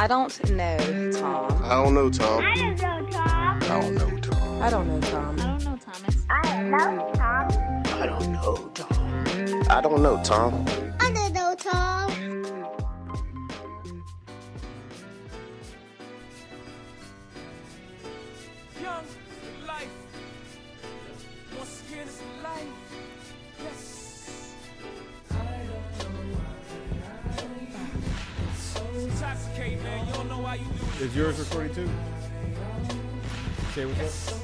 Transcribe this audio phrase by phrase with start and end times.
[0.00, 1.64] I don't know, Tom.
[1.64, 2.44] I don't know, Tom.
[2.44, 3.62] I don't know, Tom.
[3.62, 4.62] I don't know, Tom.
[4.62, 5.40] I don't know, Tom.
[5.40, 6.16] I don't know, Thomas.
[6.30, 7.48] I don't know, Tom.
[8.00, 9.64] I don't know, Tom.
[9.68, 10.87] I don't know, Tom.
[31.00, 31.88] Is yours recording too?
[33.72, 34.34] Say what's up.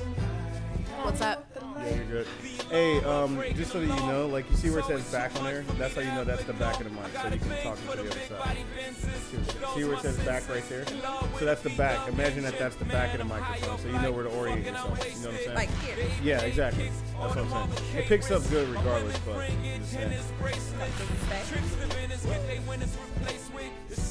[1.04, 1.46] What's up?
[1.78, 2.26] Yeah, you're good.
[2.70, 5.44] Hey, um, just so that you know, like you see where it says back on
[5.44, 7.76] there, that's how you know that's the back of the mic, so you can talk
[7.76, 8.58] to the other side.
[9.74, 10.86] See where it says back right there?
[11.40, 12.08] So that's the back.
[12.08, 15.04] Imagine that that's the back of the microphone, so you know where to orient yourself.
[15.04, 15.54] You know what I'm saying?
[15.56, 16.06] Like here.
[16.22, 16.90] yeah, exactly.
[17.18, 17.98] That's what I'm saying.
[17.98, 20.12] It picks up good regardless, but just saying.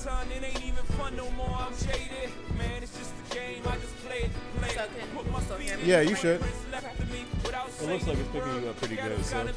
[0.04, 1.56] The sun, it ain't even fun no more.
[1.58, 2.30] I'm jaded.
[2.58, 3.64] Man, it's just a game.
[3.66, 5.86] I just play it, play So can Put my you feet?
[5.86, 6.42] Yeah, you should.
[6.74, 9.48] left to me without It looks like it's picking you up pretty good, so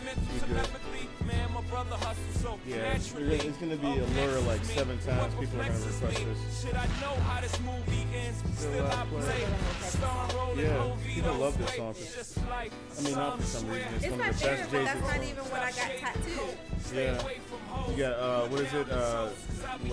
[1.27, 1.47] Gotta you mental good.
[1.47, 1.47] telepathically.
[1.47, 3.37] Man, my brother hustles so Yeah, it's, naturally.
[3.37, 5.35] it's gonna be a lure like seven times.
[5.35, 6.63] People are gonna request this.
[6.65, 8.43] Should I know how this movie ends?
[8.59, 9.47] Still I play.
[9.83, 11.91] Starring Roland Yeah, people love this song.
[11.91, 13.89] It's just like I mean, not for some reason.
[13.97, 15.71] It's, It's one my of the favorite, best but Jay-Z that's not even what I
[15.71, 16.59] got tattooed.
[16.95, 17.91] Yeah.
[17.91, 18.91] You got uh, what is it?
[18.91, 19.29] Uh,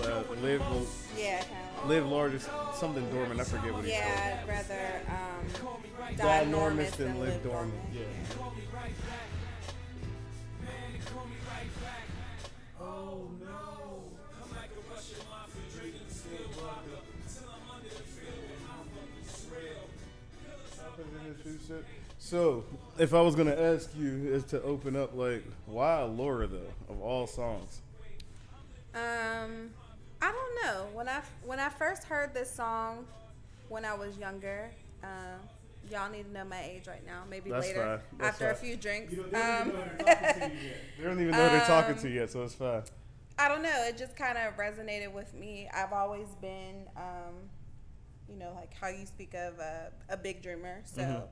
[0.02, 0.62] uh, live,
[1.18, 1.42] Yeah,
[1.86, 3.40] live large, is something dormant.
[3.40, 5.82] I forget what it's Yeah, I'd rather um, called.
[5.98, 7.74] die Die enormous enormous than live dormant.
[7.92, 8.00] Yeah.
[22.24, 22.64] So,
[22.98, 26.98] if I was gonna ask you, is to open up like, why Allure though, of
[27.02, 27.82] all songs?
[28.94, 29.68] Um,
[30.22, 30.86] I don't know.
[30.94, 33.04] When I when I first heard this song,
[33.68, 34.70] when I was younger,
[35.02, 35.38] um,
[35.90, 37.24] y'all need to know my age right now.
[37.28, 38.18] Maybe That's later fine.
[38.18, 39.12] That's after a few drinks.
[39.12, 41.02] You don't- they don't Um, even know they're talking to you yet.
[41.04, 42.82] Don't even know they're talking to you yet, so it's fine.
[43.38, 43.84] I don't know.
[43.86, 45.68] It just kind of resonated with me.
[45.74, 47.34] I've always been, um,
[48.30, 50.80] you know, like how you speak of a, a big dreamer.
[50.86, 51.22] So Mhm.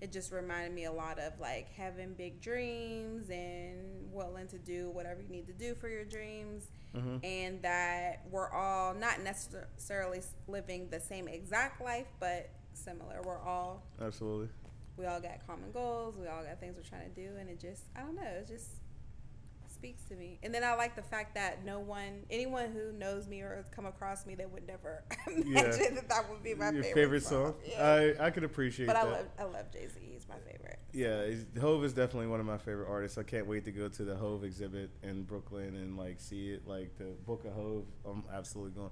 [0.00, 4.90] It just reminded me a lot of like having big dreams and willing to do
[4.90, 6.70] whatever you need to do for your dreams.
[6.94, 7.24] Mhm.
[7.24, 13.20] And that we're all not necessarily living the same exact life, but similar.
[13.22, 14.48] We're all, Absolutely.
[14.96, 16.16] we all got common goals.
[16.16, 17.36] We all got things we're trying to do.
[17.36, 18.70] And it just, I don't know, it's just
[19.80, 20.38] speaks to me.
[20.42, 23.68] And then I like the fact that no one, anyone who knows me or has
[23.70, 27.22] come across me, they would never imagine that that would be my Your favorite, favorite
[27.24, 27.54] song?
[27.66, 28.14] Yeah.
[28.20, 28.94] I I could appreciate that.
[28.94, 29.98] but I love, I love Jay Z.
[30.12, 30.78] He's my favorite.
[30.92, 33.16] Yeah, Hov is definitely one of my favorite artists.
[33.16, 36.66] I can't wait to go to the Hov exhibit in Brooklyn and like see it,
[36.66, 37.84] like the Book of Hov.
[38.04, 38.90] I'm absolutely going.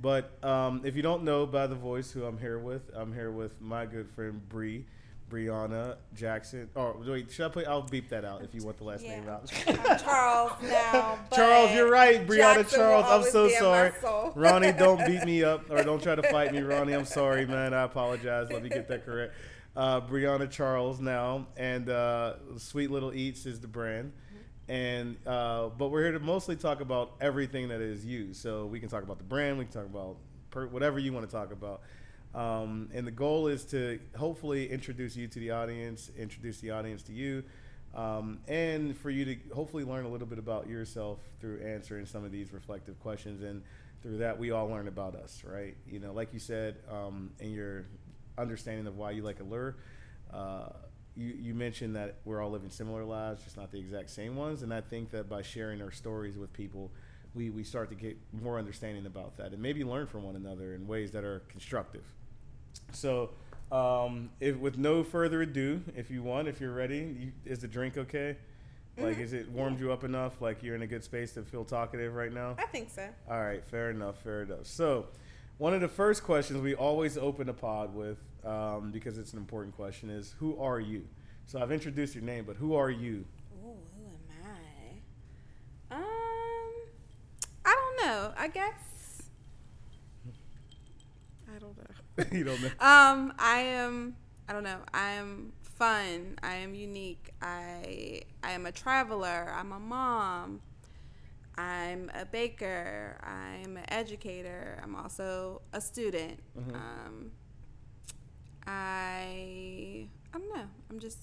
[0.00, 3.30] But um, if you don't know by the voice who I'm here with, I'm here
[3.30, 4.86] with my good friend Bree,
[5.30, 6.68] Briana Jackson.
[6.74, 7.64] Oh wait, should I play?
[7.64, 9.50] I'll beep that out if you want the last name out.
[9.66, 11.18] I'm Charles now.
[11.30, 13.06] but Charles, you're right, Briana Jackson Charles.
[13.08, 14.32] I'm so be in my sorry.
[14.34, 16.92] Ronnie, don't beat me up or don't try to fight me, Ronnie.
[16.92, 17.72] I'm sorry, man.
[17.72, 18.50] I apologize.
[18.50, 19.34] Let me get that correct.
[19.76, 24.12] Uh, Briana Charles now, and uh, Sweet Little Eats is the brand.
[24.68, 28.34] And uh, but we're here to mostly talk about everything that is you.
[28.34, 30.16] So we can talk about the brand, we can talk about
[30.50, 31.82] per, whatever you want to talk about.
[32.34, 37.02] Um, and the goal is to hopefully introduce you to the audience, introduce the audience
[37.04, 37.42] to you,
[37.94, 42.24] um, and for you to hopefully learn a little bit about yourself through answering some
[42.24, 43.42] of these reflective questions.
[43.42, 43.62] And
[44.02, 45.76] through that, we all learn about us, right?
[45.90, 47.86] You know, like you said, um, in your
[48.38, 49.76] understanding of why you like Allure,
[50.32, 50.68] uh,
[51.16, 54.62] you, you mentioned that we're all living similar lives, just not the exact same ones.
[54.62, 56.92] And I think that by sharing our stories with people,
[57.34, 60.74] we, we start to get more understanding about that and maybe learn from one another
[60.74, 62.04] in ways that are constructive.
[62.92, 63.30] So,
[63.72, 67.68] um, if with no further ado, if you want, if you're ready, you, is the
[67.68, 68.36] drink okay?
[68.98, 70.42] Like, is it warmed you up enough?
[70.42, 72.56] Like, you're in a good space to feel talkative right now?
[72.58, 73.08] I think so.
[73.30, 74.66] All right, fair enough, fair enough.
[74.66, 75.06] So,
[75.56, 79.38] one of the first questions we always open the pod with, um, because it's an
[79.38, 81.06] important question, is who are you?
[81.46, 83.24] So, I've introduced your name, but who are you?
[83.64, 84.46] Ooh, who am
[85.90, 85.94] I?
[85.96, 86.02] Um,
[87.64, 88.32] I don't know.
[88.36, 89.22] I guess.
[91.48, 91.84] I don't know.
[92.32, 92.68] you don't know.
[92.80, 94.16] Um, I am.
[94.48, 94.78] I don't know.
[94.92, 96.38] I am fun.
[96.42, 97.30] I am unique.
[97.40, 99.52] I I am a traveler.
[99.56, 100.60] I'm a mom.
[101.56, 103.18] I'm a baker.
[103.22, 104.80] I'm an educator.
[104.82, 106.40] I'm also a student.
[106.58, 106.74] Mhm.
[106.74, 107.32] Um,
[108.66, 110.66] I I don't know.
[110.90, 111.18] I'm just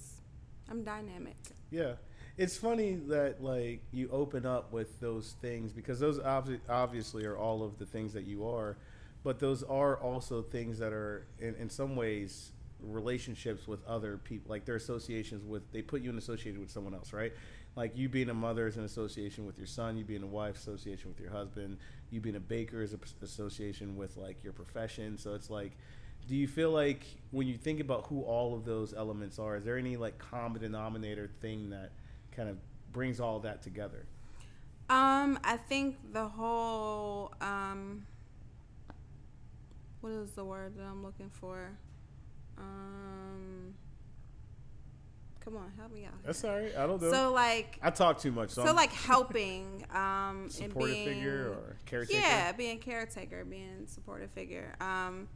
[0.70, 1.38] I'm dynamic.
[1.72, 1.94] Yeah.
[2.38, 7.36] It's funny that like you open up with those things because those obvi- obviously are
[7.38, 8.78] all of the things that you are,
[9.24, 14.52] but those are also things that are in, in some ways relationships with other people
[14.52, 17.34] like their associations with they put you in associated with someone else right?
[17.76, 20.58] Like you being a mother is an association with your son you being a wife
[20.58, 21.78] association with your husband
[22.12, 25.78] you being a baker is an association with like your profession so it's like
[26.28, 29.64] do you feel like when you think about who all of those elements are is
[29.64, 31.92] there any like common denominator thing that
[32.32, 32.58] kind of
[32.94, 34.06] brings all that together?
[34.90, 38.06] Um, I think the whole um,
[40.08, 41.70] what is the word that I'm looking for?
[42.58, 43.74] Um,
[45.42, 46.14] come on, help me out.
[46.26, 48.92] that's all right i don't know So like, i talk too much so, so like
[48.92, 50.00] helping, um,
[50.44, 54.76] and supportive being figure or caretaker yeah, being caretaker, being supportive figure.
[54.82, 55.28] Um,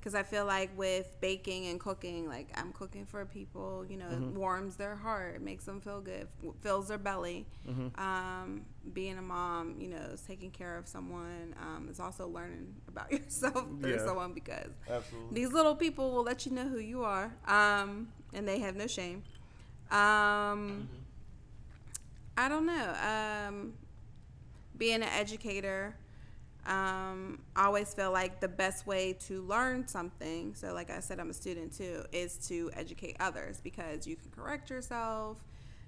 [0.00, 4.06] because I feel like with baking and cooking, like I'm cooking for people, you know,
[4.06, 4.24] Mm-hmm.
[4.30, 6.26] it warms their heart, it makes them feel good,
[6.62, 7.46] fills their belly.
[7.68, 8.00] Mm-hmm.
[8.00, 8.62] Um,
[8.94, 11.54] being a mom, you know, is taking care of someone.
[11.60, 14.04] Um, is also learning about yourself through Yeah.
[14.06, 18.48] someone because absolutely these little people will let you know who you are, um, and
[18.48, 19.22] they have no shame.
[19.90, 20.88] Um,
[22.38, 22.94] I don't know.
[23.48, 23.74] Um,
[24.78, 25.94] being an educator,
[26.66, 31.18] um, I always feel like the best way to learn something, so like I said,
[31.18, 35.38] I'm a student too, is to educate others because you can correct yourself,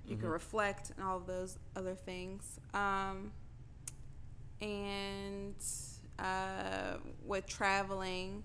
[0.06, 2.58] you can reflect, and all of those other things.
[2.74, 3.32] Um,
[4.60, 5.54] and
[6.18, 8.42] uh, with traveling,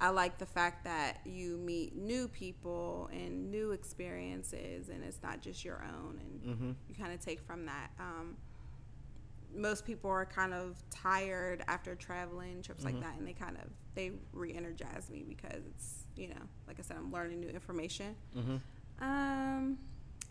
[0.00, 5.40] I like the fact that you meet new people and new experiences, and it's not
[5.40, 6.40] just your own, and
[6.88, 7.90] you kind of take from that.
[7.98, 8.36] Um,
[9.56, 13.70] most people are kind of tired after traveling trips like that, and they kind of
[13.94, 18.14] they re-energize me because it's you know, like I said, I'm learning new information.
[19.00, 19.78] Um,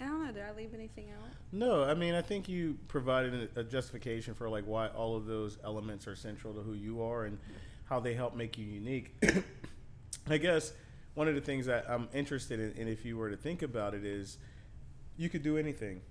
[0.02, 0.32] I don't know.
[0.32, 1.30] Did I leave anything out?
[1.52, 5.26] No, I mean I think you provided a, a justification for like why all of
[5.26, 7.38] those elements are central to who you are and
[7.86, 9.16] how they help make you unique.
[10.30, 10.74] I guess
[11.14, 13.94] one of the things that I'm interested in, and if you were to think about
[13.94, 14.38] it, is
[15.18, 16.02] you could do anything.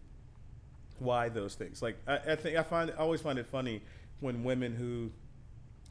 [0.98, 1.82] Why those things?
[1.82, 3.82] Like I, I think I find I always find it funny
[4.20, 5.10] when women who,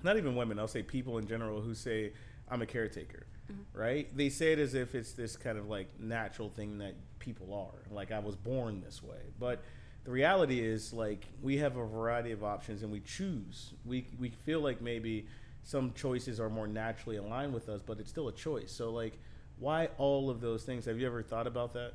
[0.03, 2.13] not even women, I'll say people in general who say
[2.49, 3.25] I'm a caretaker,
[3.73, 4.15] right?
[4.15, 7.93] They say it as if it's this kind of like natural thing that people are.
[7.93, 9.63] Like I was born this way, but
[10.03, 13.73] the reality is like we have a variety of options and we choose.
[13.85, 15.27] We we feel like maybe
[15.63, 18.71] some choices are more naturally aligned with us, but it's still a choice.
[18.71, 19.17] So like,
[19.59, 20.85] why all of those things?
[20.85, 21.93] Have you ever thought about that?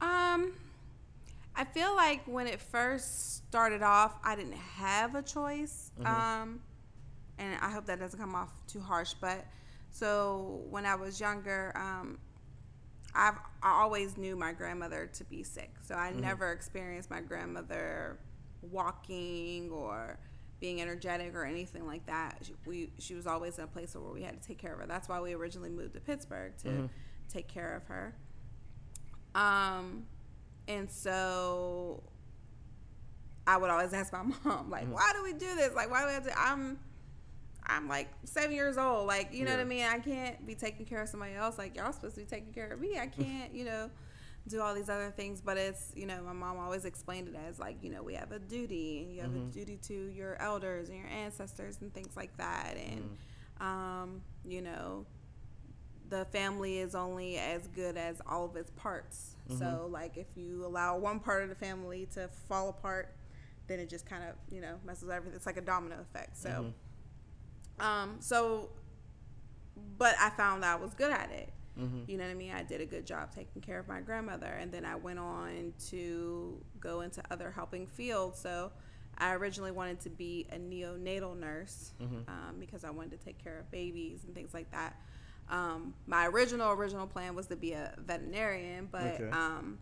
[0.00, 0.52] Um,
[1.56, 5.90] I feel like when it first started off, I didn't have a choice.
[6.42, 6.60] Um,
[7.38, 9.44] and I hope that doesn't come off too harsh, but
[9.90, 12.18] so when I was younger, um,
[13.14, 18.18] I've I always knew my grandmother to be sick, so I never experienced my grandmother
[18.62, 20.18] walking or
[20.60, 22.38] being energetic or anything like that.
[22.42, 24.80] She, we she was always in a place where we had to take care of
[24.80, 24.86] her.
[24.86, 26.68] That's why we originally moved to Pittsburgh to
[27.28, 28.14] take care of her.
[29.34, 30.06] Um,
[30.68, 32.02] and so
[33.46, 34.92] I would always ask my mom, like, mm-hmm.
[34.92, 35.74] why do we do this?
[35.74, 36.38] Like, why do we have to?
[36.38, 36.78] I'm,
[37.66, 39.06] I'm like seven years old.
[39.06, 39.84] Like, you know what I mean?
[39.84, 41.58] I can't be taking care of somebody else.
[41.58, 42.98] Like, y'all supposed to be taking care of me.
[42.98, 43.90] I can't, you know,
[44.48, 45.40] do all these other things.
[45.40, 48.32] But it's, you know, my mom always explained it as like, you know, we have
[48.32, 49.50] a duty, and you have a mm-hmm.
[49.50, 52.76] duty to your elders and your ancestors and things like that.
[52.76, 53.18] And,
[53.60, 53.66] mm-hmm.
[53.66, 55.06] um, you know,
[56.08, 59.36] the family is only as good as all of its parts.
[59.58, 63.14] So, like, if you allow one part of the family to fall apart,
[63.68, 65.36] then it just kind of, you know, messes everything.
[65.36, 66.36] It's like a domino effect.
[66.36, 66.72] So,
[67.80, 68.70] um, so,
[69.98, 71.52] but I found that I was good at it.
[72.08, 72.52] You know what I mean?
[72.52, 75.74] I did a good job taking care of my grandmother, and then I went on
[75.90, 78.40] to go into other helping fields.
[78.40, 78.72] So,
[79.18, 81.92] I originally wanted to be a neonatal nurse
[82.28, 84.96] um, because I wanted to take care of babies and things like that.
[85.50, 89.28] Um, my original original plan was to be a veterinarian, but Okay.
[89.32, 89.78] um,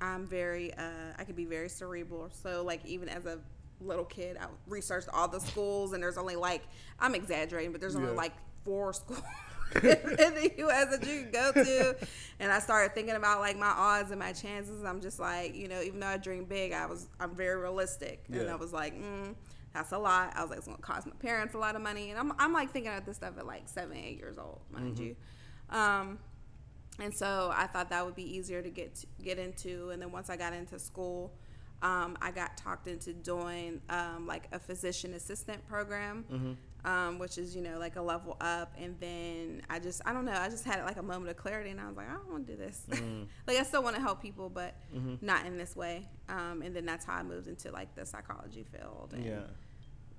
[0.00, 2.30] I'm very uh, I could be very cerebral.
[2.30, 3.38] So like even as a
[3.80, 6.62] little kid, I researched all the schools, and there's only like
[7.00, 8.16] I'm exaggerating, but there's only Yeah.
[8.16, 8.32] like
[8.64, 9.22] four schools
[9.74, 9.80] in
[10.34, 10.90] the U.S.
[10.96, 11.96] that you can go to.
[12.40, 14.84] And I started thinking about like my odds and my chances.
[14.84, 18.24] I'm just like you know, even though I dream big, I was I'm very realistic,
[18.32, 18.94] and I was like.
[18.98, 19.34] Mm,
[19.74, 20.32] that's a lot.
[20.34, 22.52] I was like, it's gonna cost my parents a lot of money, and I'm, I'm
[22.52, 25.16] like thinking of this stuff at like seven, eight years old, mind you.
[25.70, 26.18] Um,
[27.00, 29.90] and so I thought that would be easier to get to, get into.
[29.90, 31.32] And then once I got into school,
[31.82, 36.24] um, I got talked into doing um, like a physician assistant program,
[36.84, 38.72] um, which is you know like a level up.
[38.78, 41.70] And then I just I don't know I just had like a moment of clarity,
[41.70, 42.86] and I was like I don't want to do this.
[43.46, 44.74] like I still want to help people, but
[45.20, 46.08] not in this way.
[46.28, 49.12] Um, and then that's how I moved into like the psychology field.
[49.14, 49.40] And Yeah.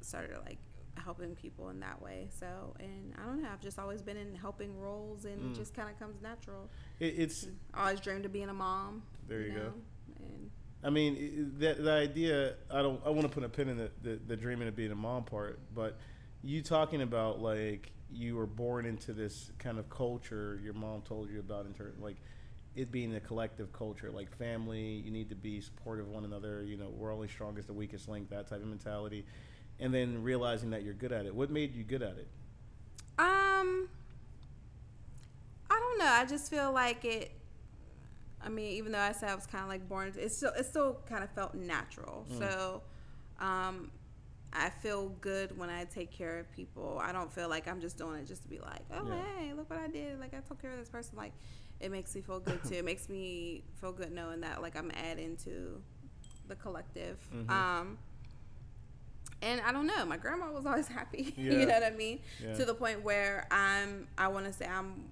[0.01, 0.58] started like
[1.04, 2.28] helping people in that way.
[2.39, 5.51] So, and I don't know, I've just always been in helping roles, and Mm.
[5.51, 6.70] it just kind of comes natural.
[7.00, 9.04] It, it's I always dreamed of being a mom.
[9.28, 9.60] There you go.
[9.60, 9.74] know,
[10.20, 10.51] And
[10.84, 13.92] I mean, the, the idea, I don't, I want to put a pin in the,
[14.01, 15.98] the, the dreaming of being a mom part, but
[16.43, 21.29] you talking about like you were born into this kind of culture your mom told
[21.29, 22.15] you about in terms like
[22.75, 26.63] it being a collective culture, like family, you need to be supportive of one another,
[26.63, 29.25] you know, we're only strongest, the weakest link, that type of mentality.
[29.79, 31.34] And then realizing that you're good at it.
[31.34, 32.27] What made you good at it?
[33.17, 33.89] Um,
[35.69, 36.05] I don't know.
[36.05, 37.31] I just feel like it.
[38.41, 40.65] I mean, even though I said I was kind of like born, it's still it
[40.65, 42.25] still kind of felt natural.
[42.38, 42.81] So,
[43.39, 43.91] um,
[44.51, 47.00] I feel good when I take care of people.
[47.03, 49.22] I don't feel like I'm just doing it just to be like, oh Yeah.
[49.38, 50.20] hey, look what I did.
[50.20, 51.15] Like I took care of this person.
[51.18, 51.34] Like
[51.79, 52.75] it makes me feel good too.
[52.75, 55.82] it makes me feel good knowing that like I'm adding to
[56.48, 57.18] the collective.
[57.34, 57.50] Mhm.
[57.51, 57.98] Um.
[59.41, 60.06] And I don't know.
[60.06, 61.34] My grandma was always happy.
[61.38, 61.51] Yeah.
[61.53, 62.20] you know what I mean?
[62.44, 62.56] Yeah.
[62.56, 64.08] To the point where I'm.
[64.18, 65.06] I want to say I'm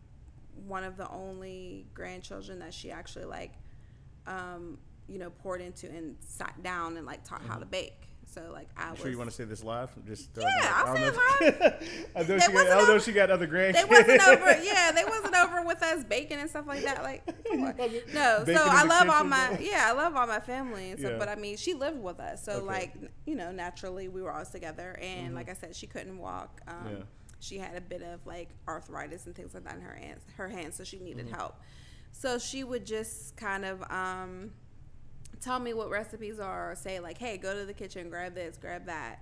[0.66, 3.54] one of the only grandchildren that she actually like,
[4.26, 4.78] um,
[5.08, 8.07] you know, poured into and sat down and like taught how to bake.
[8.30, 9.00] So like I I'm was.
[9.00, 9.90] sure you want to say this live?
[10.06, 10.46] Just Yeah.
[10.76, 11.14] I'll I say it
[11.82, 13.74] if- I know she got, I know she got other grandkids.
[13.74, 14.58] They wasn't over.
[14.64, 17.04] Yeah, they wasn't over with us baking and stuff like that.
[17.04, 17.24] Like,
[18.14, 18.44] no.
[18.46, 21.14] So I love all my yeah, I love all my family and stuff.
[21.14, 21.18] Yeah.
[21.18, 22.66] But I mean, she lived with us, so Okay.
[22.66, 24.98] like you know, naturally we were all together.
[25.02, 26.62] And like I said, she couldn't walk.
[26.68, 26.96] Um, Mm-hmm.
[26.98, 27.04] Yeah.
[27.40, 30.50] She had a bit of like arthritis and things like that in her hands, her
[30.50, 31.36] hands, so she needed Mm-hmm.
[31.36, 31.56] help.
[32.12, 34.52] So she would just kind of um,
[35.42, 38.58] tell me what recipes are, or say like, "Hey, go to the kitchen, grab this,
[38.58, 39.20] grab that,"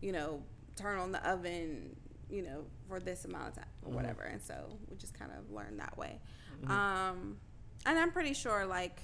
[0.00, 0.42] you know,
[0.76, 1.96] turn on the oven,
[2.30, 3.94] you know, for this amount of time or Mm-hmm.
[3.96, 4.22] whatever.
[4.22, 6.20] And so we just kind of learned that way.
[6.66, 7.36] Um,
[7.84, 9.00] and I'm pretty sure like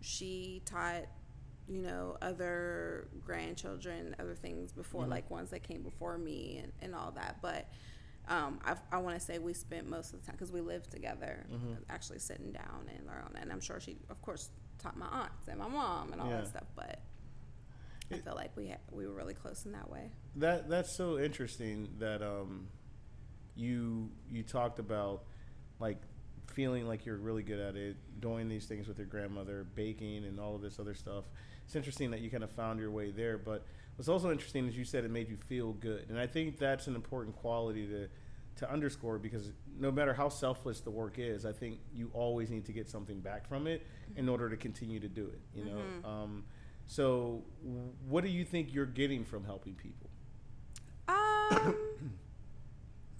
[0.00, 1.04] she taught,
[1.68, 5.10] you know, other grandchildren other things before, Mm-hmm.
[5.10, 7.38] like ones that came before me and, and all that.
[7.40, 7.68] But
[8.28, 10.90] um, I, I want to say we spent most of the time because we lived
[10.90, 11.74] together, Mm-hmm.
[11.90, 13.36] actually sitting down and learning.
[13.40, 14.50] And I'm sure she, of course,
[14.84, 16.36] taught my aunts and my mom and all Yeah.
[16.42, 16.66] that stuff.
[16.76, 17.00] But
[18.12, 20.10] I feel like we had, we were really close in that way.
[20.36, 22.68] That that's so interesting that um,
[23.56, 25.24] you you talked about
[25.80, 25.98] like
[26.52, 30.38] feeling like you're really good at it, doing these things with your grandmother, baking and
[30.38, 31.24] all of this other stuff.
[31.64, 33.64] It's interesting that you kind of found your way there, but
[33.96, 36.86] what's also interesting is you said it made you feel good, and I think that's
[36.86, 38.08] an important quality to
[38.56, 42.64] to underscore because no matter how selfless the work is, I think you always need
[42.66, 45.40] to get something back from it in order to continue to do it.
[45.54, 46.08] You know.
[46.08, 46.44] Um,
[46.86, 47.42] so,
[48.08, 50.10] what do you think you're getting from helping people?
[51.08, 51.14] Um,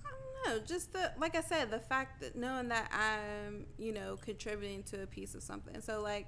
[0.04, 0.64] I don't know.
[0.66, 5.02] Just the like I said, the fact that knowing that I'm, you know, contributing to
[5.02, 5.80] a piece of something.
[5.80, 6.26] So like,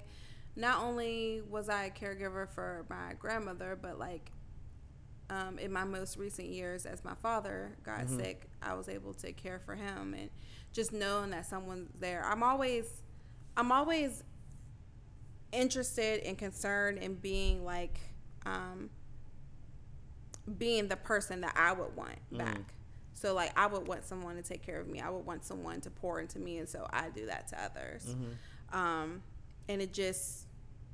[0.55, 4.31] not only was I a caregiver for my grandmother, but like,
[5.29, 9.31] um, in my most recent years, as my father got sick, I was able to
[9.33, 10.29] care for him, and
[10.73, 12.23] just knowing that someone's there.
[12.25, 13.01] I'm always,
[13.55, 14.23] I'm always
[15.51, 17.99] interested and concerned in being like,
[18.45, 18.89] um,
[20.57, 22.73] being the person that I would want back.
[23.13, 25.01] So like I would want someone to take care of me.
[25.01, 28.15] I would want someone to pour into me, and so I do that to others.
[28.71, 29.21] Um,
[29.67, 30.45] and it just,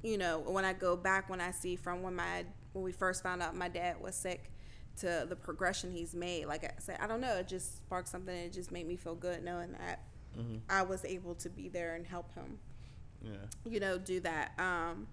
[0.01, 3.23] you know, when I go back, when I see from when my when we first
[3.23, 4.51] found out my dad was sick
[4.99, 8.35] to the progression he's made, like I said, I don't know, it just sparked something.
[8.35, 10.03] It just made me feel good knowing that
[10.69, 12.57] I was able to be there and help him
[13.21, 13.31] Yeah.
[13.69, 14.53] you know, do that.
[14.59, 15.07] Um,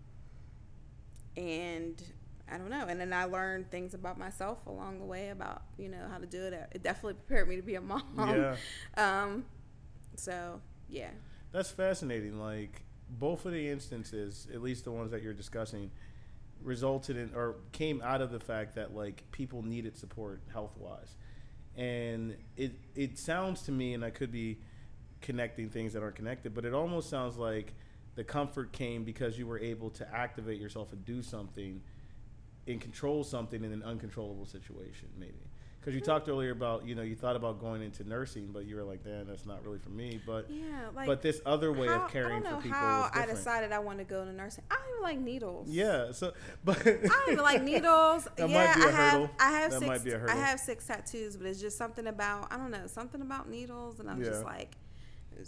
[1.36, 2.02] and
[2.50, 2.86] I don't know.
[2.88, 6.26] And then I learned things about myself along the way about, you know, how to
[6.26, 6.54] do it.
[6.72, 8.02] It definitely prepared me to be a mom.
[8.16, 8.56] Yeah.
[8.96, 9.44] Um,
[10.16, 11.10] so, yeah.
[11.52, 12.38] That's fascinating.
[12.40, 15.90] Like both of the instances, at least the ones that you're discussing,
[16.62, 21.16] resulted in or came out of the fact that like people needed support health wise.
[21.76, 24.58] And it it sounds to me and I could be
[25.20, 27.74] connecting things that aren't connected, but it almost sounds like
[28.14, 31.80] the comfort came because you were able to activate yourself and do something
[32.66, 35.49] and control something in an uncontrollable situation, maybe.
[35.80, 38.76] Because you talked earlier about, you know, you thought about going into nursing, but you
[38.76, 40.90] were like, "Damn, that's not really for me." But Yeah.
[40.94, 43.24] Like, but this other way how- of caring I don't know for people how I
[43.24, 44.62] decided I want to go to nursing.
[44.70, 45.68] I don't even like needles.
[45.70, 46.12] yeah.
[46.12, 46.34] So,
[46.64, 48.28] but I don't even like needles.
[48.36, 49.30] That yeah, might be a I have hurdle.
[49.38, 50.36] I have That six might be a hurdle.
[50.36, 54.00] I have six tattoos, but it's just something about I don't know, something about needles
[54.00, 54.76] and I'm just like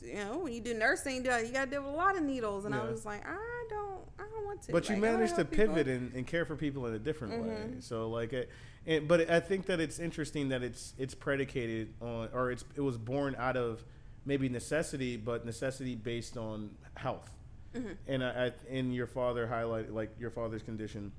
[0.00, 2.64] you know, when you do nursing, you got to deal with a lot of needles,
[2.64, 4.72] and I was like, I don't, I don't want to.
[4.72, 7.42] but you Like, wanna managed to pivot and, and care for people in a different
[7.42, 7.48] way.
[7.50, 7.82] Mhm.
[7.82, 8.48] So like it,
[8.86, 12.80] it, but I think that it's interesting that it's it's predicated on or it's it
[12.80, 13.84] was born out of
[14.24, 17.30] maybe necessity, but necessity based on health.
[17.74, 17.92] Mm-hmm.
[18.06, 21.10] And I, I and your father highlighted like your father's condition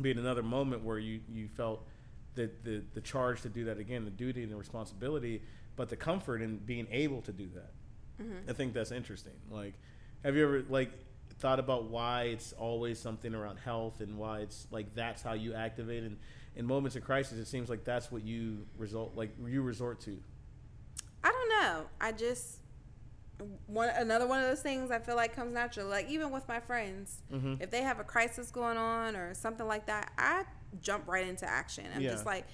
[0.00, 1.86] being another moment where you you felt
[2.34, 5.42] the, the the charge to do that again, the duty and the responsibility,
[5.76, 7.72] but the comfort in being able to do that.
[8.20, 8.50] Mm-hmm.
[8.50, 9.32] I think that's interesting.
[9.50, 9.74] Like,
[10.24, 10.90] have you ever like
[11.38, 15.54] thought about why it's always something around health and why it's like that's how you
[15.54, 16.16] activate and
[16.56, 20.18] in moments of crisis it seems like that's what you result like you resort to.
[21.22, 21.86] I don't know.
[22.00, 22.58] I just
[23.66, 25.86] one another one of those things I feel like comes natural.
[25.88, 27.54] Like even with my friends, Mm-hmm.
[27.62, 30.42] if they have a crisis going on or something like that, I
[30.82, 31.84] jump right into action.
[31.94, 32.10] I'm Yeah.
[32.10, 32.46] just like,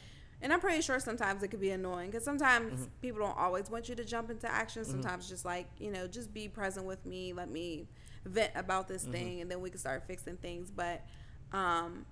[0.44, 2.84] and I'm pretty sure sometimes it could be annoying because sometimes Mm-hmm.
[3.02, 4.84] people don't always want you to jump into action.
[4.84, 7.32] Sometimes just like you know, just be present with me.
[7.32, 7.88] Let me
[8.26, 8.94] vent about Mm-hmm.
[8.94, 10.70] this thing, and then we can start fixing things.
[10.70, 11.04] But
[11.52, 12.06] um,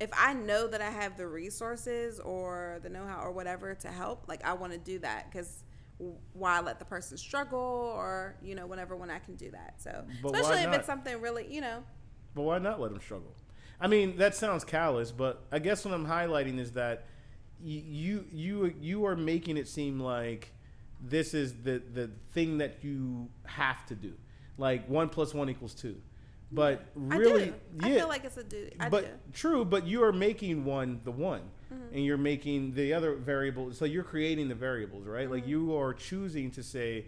[0.00, 4.24] if I know that I have the resources or the know-how or whatever to help,
[4.28, 5.64] like I want to do that because
[6.34, 9.80] why let the person struggle or you know whenever when I can do that.
[9.80, 11.84] So But especially if it's something really you know
[12.34, 13.34] But why not let them struggle?
[13.80, 17.06] I mean, that sounds callous, but I guess what I'm highlighting is that
[17.62, 20.52] you you you are making it seem like
[21.00, 24.12] this is the the thing that you have to do,
[24.58, 25.96] like one plus one equals two.
[26.52, 27.54] But really, I do.
[27.80, 28.76] yeah, I feel like it's a duty.
[28.78, 29.32] I but do.
[29.32, 31.42] true, but you are making one the one,
[31.74, 31.96] Mm-hmm.
[31.96, 33.72] and you're making the other variable.
[33.72, 35.24] So you're creating the variables, right?
[35.24, 35.32] Mm-hmm.
[35.32, 37.06] Like you are choosing to say,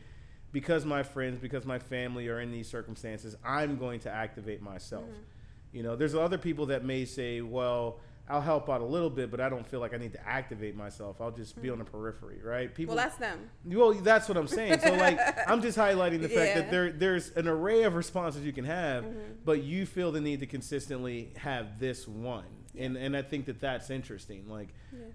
[0.50, 5.04] because my friends, because my family are in these circumstances, I'm going to activate myself.
[5.04, 5.76] Mm-hmm.
[5.76, 8.00] You know, there's other people that may say, well.
[8.30, 10.76] I'll help out a little bit, but I don't feel like I need to activate
[10.76, 11.20] myself.
[11.20, 12.72] I'll just be on the periphery, right?
[12.74, 12.94] People.
[12.94, 13.48] Well, that's them.
[13.64, 14.80] Well, that's what I'm saying.
[14.80, 15.18] So like,
[15.48, 19.04] I'm just highlighting the fact that there there's an array of responses you can have,
[19.04, 19.18] Mm-hmm.
[19.44, 22.44] but you feel the need to consistently have this one,
[22.76, 24.48] and and I think that that's interesting.
[24.48, 24.68] Like,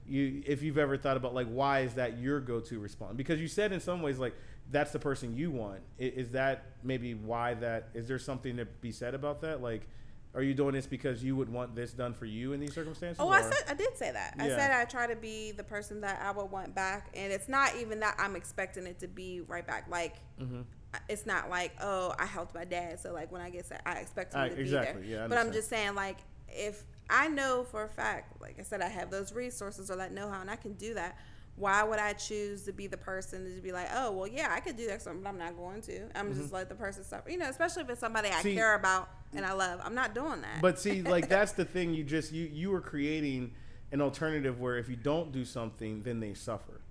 [0.08, 3.16] you if you've ever thought about like why is that your go-to response?
[3.16, 4.34] Because you said in some ways like
[4.72, 5.82] that's the person you want.
[6.00, 7.90] I- Is that maybe why that?
[7.94, 9.62] Is there something to be said about that?
[9.62, 9.88] Like.
[10.36, 13.18] Are you doing this because you would want this done for you in these circumstances?
[13.20, 14.36] Oh, I said I did say that.
[14.40, 17.48] I said I try to be the person that I would want back, and it's
[17.48, 19.86] not even that I'm expecting it to be right back.
[19.90, 20.62] Like, Mm-hmm.
[21.08, 23.94] it's not like oh I helped my dad, so like when I get sad, I
[24.00, 25.04] expect him Ah, to exactly.
[25.04, 25.30] be Yeah, I there.
[25.30, 26.18] but I'm just saying like
[26.50, 30.14] if I know for a fact, like I said, I have those resources or that
[30.14, 31.18] know-how, and I can do that.
[31.56, 34.60] Why would I choose to be the person to be like, oh well, yeah, I
[34.60, 36.02] could do that, something, but I'm not going to.
[36.16, 37.30] I'm just let the person suffer.
[37.30, 38.42] You know, especially if it's somebody I Mm-hmm.
[38.44, 39.80] See- care about and I love.
[39.84, 40.62] I'm not doing that.
[40.62, 41.94] But see, like that's the thing.
[41.94, 43.52] You just you you are creating
[43.92, 46.82] an alternative where if you don't do something, then they suffer,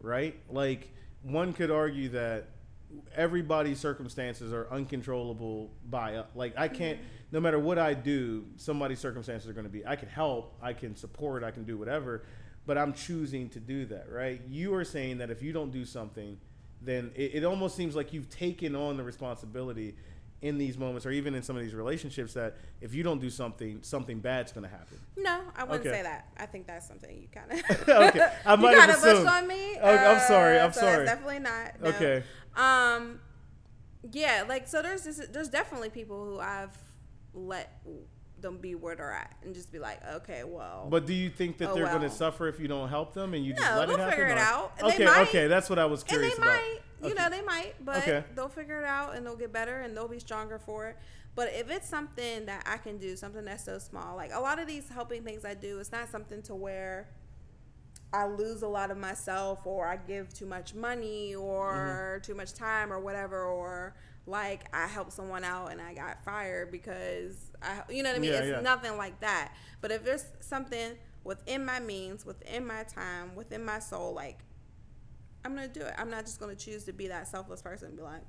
[0.00, 0.38] right?
[0.50, 0.90] Like
[1.22, 2.48] one could argue that
[3.14, 6.98] everybody's circumstances are uncontrollable by uh, like I can't.
[7.30, 9.86] No matter what I do, somebody's circumstances are going to be.
[9.86, 12.24] I can help, I can support, I can do whatever,
[12.66, 14.40] but I'm choosing to do that, right?
[14.48, 16.38] You are saying that if you don't do something,
[16.80, 19.94] then it, it almost seems like you've taken on the responsibility
[20.40, 23.30] in these moments or even in some of these relationships that if you don't do
[23.30, 25.98] something something bad's going to happen no, I wouldn't Okay.
[25.98, 26.26] say that.
[26.36, 29.76] I think that's something you kind of okay i might you have assumed on me.
[29.80, 31.80] Oh, i'm sorry i'm uh, so sorry definitely not.
[31.80, 31.88] no.
[31.90, 32.24] okay
[32.56, 33.20] Um,
[34.10, 34.82] yeah, like so.
[34.82, 36.76] There's this, there's definitely people who I've
[37.34, 37.80] let
[38.42, 41.56] them be where they're at and just be like, okay, well, but do you think
[41.58, 43.88] that Oh, they're going to suffer if you don't help them and you just let
[43.88, 45.28] it happen figure it or- out, and okay might.
[45.28, 47.22] okay that's what i was curious and they about might, you Okay.
[47.22, 48.24] know, they might, but Okay.
[48.34, 50.96] they'll figure it out and they'll get better and they'll be stronger for it.
[51.34, 54.58] But if it's something that I can do, something that's so small, like a lot
[54.58, 57.08] of these helping things I do, it's not something to where
[58.12, 62.26] I lose a lot of myself or I give too much money or Mm-hmm.
[62.30, 63.94] too much time or whatever or
[64.26, 68.20] like I helped someone out and I got fired because I you know what I
[68.20, 68.60] mean Yeah, it's yeah.
[68.60, 70.92] nothing like that but if there's something
[71.24, 74.38] within my means within my time within my soul like
[75.44, 77.96] I'm gonna do it I'm not just gonna choose to be that selfless person and
[77.96, 78.22] be like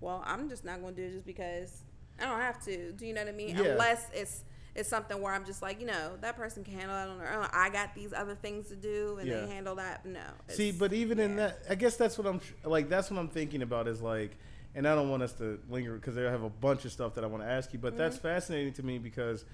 [0.00, 1.82] well I'm just not gonna do it just because
[2.18, 3.64] I don't have to do you know what I mean Yeah.
[3.72, 4.44] unless it's
[4.76, 7.32] it's something where I'm just like, you know, that person can handle that on their
[7.32, 7.46] own.
[7.52, 9.42] I got these other things to do, and Yeah.
[9.42, 10.04] they handle that.
[10.04, 10.18] No.
[10.48, 12.88] See, but even in that, I guess that's what I'm like.
[12.88, 14.32] That's what I'm thinking about is like,
[14.74, 17.24] and I don't want us to linger because I have a bunch of stuff that
[17.24, 17.78] I want to ask you.
[17.78, 18.26] But that's Mm-hmm.
[18.28, 19.44] fascinating to me because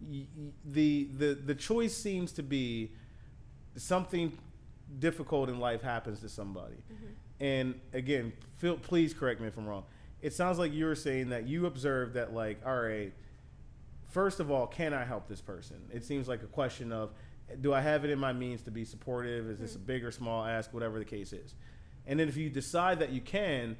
[0.00, 2.92] y- y- the the the choice seems to be
[3.76, 4.36] something
[4.98, 7.06] difficult in life happens to somebody, Mm-hmm.
[7.44, 9.84] and again, feel, please correct me if I'm wrong.
[10.22, 13.12] It sounds like you were saying that you observed that like, all right,
[14.08, 15.76] first of all, can I help this person?
[15.92, 17.10] It seems like a question of,
[17.60, 19.50] do I have it in my means to be supportive?
[19.50, 20.72] Is this a big or small ask?
[20.72, 21.54] Whatever the case is,
[22.06, 23.76] and then if you decide that you can,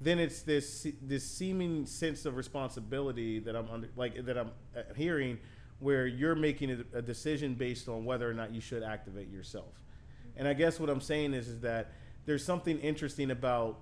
[0.00, 4.82] then it's this this seeming sense of responsibility that I'm under, like that I'm uh,
[4.94, 5.38] hearing,
[5.78, 9.72] where you're making a, a decision based on whether or not you should activate yourself.
[10.36, 11.92] And I guess what I'm saying is is that
[12.26, 13.78] there's something interesting about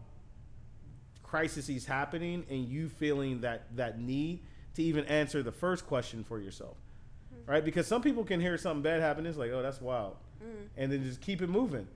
[1.22, 4.40] crises happening and you feeling that that need
[4.74, 6.76] to even answer the first question for yourself
[7.46, 10.66] right because some people can hear something bad happen it's like oh that's wild Mm.
[10.76, 11.86] and then just keep it moving.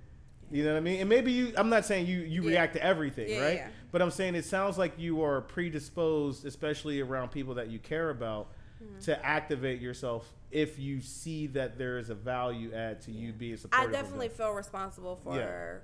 [0.50, 1.00] You know what I mean?
[1.00, 1.52] And maybe you.
[1.56, 2.50] I'm not saying you you Yeah.
[2.50, 3.54] react to everything, Yeah, right?
[3.56, 3.68] yeah.
[3.90, 8.10] But I'm saying it sounds like you are predisposed, especially around people that you care
[8.10, 8.48] about,
[8.80, 9.00] Mm-hmm.
[9.00, 13.54] to activate yourself if you see that there is a value add to you being
[13.54, 13.86] I supportive.
[13.88, 15.78] of definitely feel responsible for Yeah.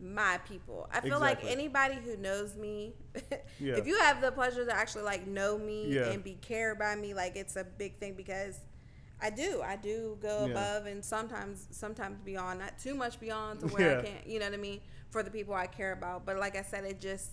[0.00, 0.88] my people.
[0.90, 2.94] I feel like anybody who knows me,
[3.60, 3.74] Yeah.
[3.76, 6.10] if you have the pleasure to actually like know me Yeah.
[6.10, 8.58] and be cared by me, like it's a big thing because
[9.20, 9.60] I do.
[9.60, 10.52] I do go Yeah.
[10.52, 13.98] above and sometimes sometimes beyond, not too much beyond to where Yeah.
[13.98, 16.26] I can't, you know what I mean, for the people I care about.
[16.26, 17.30] But like I said, it just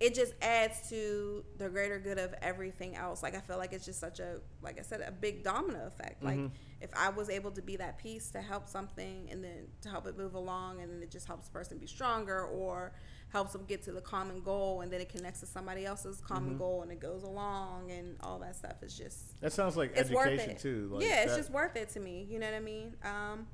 [0.00, 3.22] it just adds to the greater good of everything else.
[3.22, 6.22] Like I feel like it's just such a like I said a big domino effect.
[6.22, 6.50] Like Mhm.
[6.80, 10.06] if I was able to be that piece to help something and then to help
[10.06, 12.92] it move along and then it just helps the person be stronger or
[13.28, 16.50] helps them get to the common goal and then it connects to somebody else's common
[16.52, 16.58] Mm-hmm.
[16.58, 20.10] goal and it goes along and all that stuff is just That sounds like it's
[20.10, 20.58] worth education it.
[20.60, 20.88] too.
[20.92, 22.26] Like yeah, it's that- just worth it to me.
[22.28, 22.96] You know what I mean?
[23.04, 23.46] Um,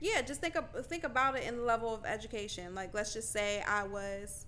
[0.00, 2.74] yeah, just think of, think about it in the level of education.
[2.74, 4.46] Like, let's just say I was,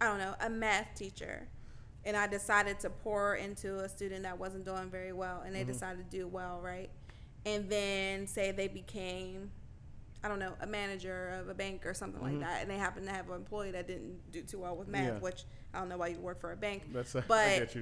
[0.00, 1.46] I don't know, a math teacher,
[2.04, 5.60] and I decided to pour into a student that wasn't doing very well, and they
[5.60, 5.72] Mm-hmm.
[5.72, 6.90] decided to do well, right?
[7.46, 9.50] And then say they became,
[10.24, 13.04] I don't know, a manager of a bank or something like that, and they happen
[13.04, 15.14] to have an employee that didn't do too well with math, Mm-hmm.
[15.16, 15.20] Yeah.
[15.20, 17.76] which I don't know why you work for a bank, That's I but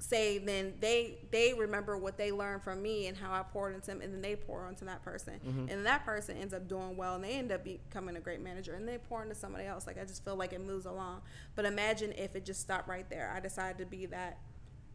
[0.00, 3.86] say then they they remember what they learned from me and how I poured into
[3.88, 5.68] them, and then they pour onto that person, Mm-hmm.
[5.70, 8.74] and that person ends up doing well, and they end up becoming a great manager,
[8.74, 9.86] and they pour into somebody else.
[9.86, 11.22] Like I just feel like it moves along.
[11.56, 13.32] But imagine if it just stopped right there.
[13.34, 14.38] I decided to be that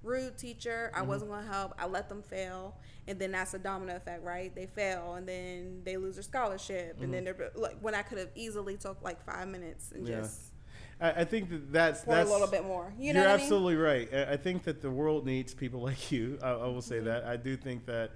[0.03, 0.91] rude teacher.
[0.93, 1.73] I wasn't going to help.
[1.77, 2.75] I let them fail,
[3.07, 4.53] and then that's a domino effect, right?
[4.55, 8.19] They fail, and then they lose their scholarship, and then they're like when I could
[8.19, 10.21] have easily took like five minutes and Yeah.
[10.21, 10.52] just
[10.99, 12.93] I, I think that that's pour that's a little bit more.
[12.97, 13.41] You know are what I mean?
[13.43, 14.09] absolutely right.
[14.13, 16.37] I I think that the world needs people like you.
[16.41, 17.05] I, I will say Mm-hmm.
[17.05, 17.25] that.
[17.25, 18.11] I do think that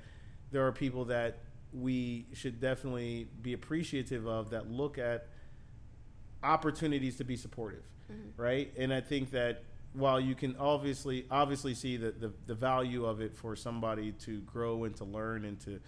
[0.52, 1.40] there are people that
[1.74, 5.28] we should definitely be appreciative of that look at
[6.44, 8.42] opportunities to be supportive, Mm-hmm.
[8.42, 8.74] right?
[8.78, 9.63] And I think that
[9.94, 14.40] while you can obviously obviously see the, the, the value of it for somebody to
[14.42, 15.80] grow and to learn and to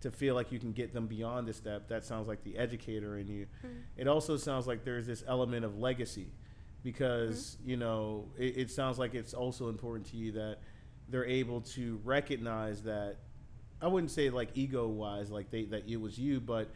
[0.00, 3.18] to feel like you can get them beyond a step, that sounds like the educator
[3.18, 3.46] in you.
[3.60, 3.68] Hmm.
[3.96, 6.28] It also sounds like there's this element of legacy
[6.82, 7.70] because hmm.
[7.70, 10.58] you know it, it sounds like it's also important to you that
[11.08, 13.16] they're able to recognize that
[13.80, 16.68] I wouldn't say like ego wise like they that it was you, but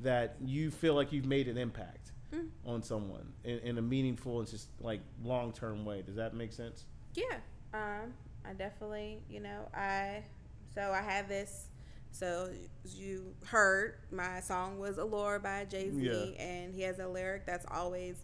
[0.00, 2.46] that you feel like you've made an impact hmm.
[2.64, 6.02] on someone in, in a meaningful and just like long term way.
[6.02, 6.86] Does that make sense?
[7.14, 7.36] Yeah,
[7.74, 8.14] um,
[8.44, 10.22] I definitely, you know, I
[10.74, 11.66] so I have this.
[12.12, 12.50] So
[12.84, 16.42] as you heard my song was "Allure" by Jay Z, Yeah.
[16.42, 18.16] and he has a lyric that's always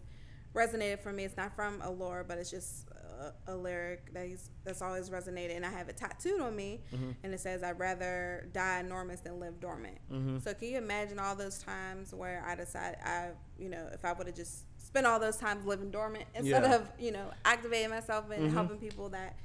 [0.53, 1.23] resonated for me.
[1.23, 2.87] It's not from Allure, but it's just
[3.19, 6.81] a, a lyric that he's, that's always resonated, and I have it tattooed on me,
[6.93, 7.11] mm-hmm.
[7.23, 10.39] and it says, "I'd rather die enormous than live dormant." Mm-hmm.
[10.39, 14.13] So can you imagine all those times where I decided I, you know, if I
[14.13, 16.75] would have just spent all those times living dormant instead Yeah.
[16.75, 18.53] of you know activating myself and mm-hmm.
[18.53, 19.35] helping people that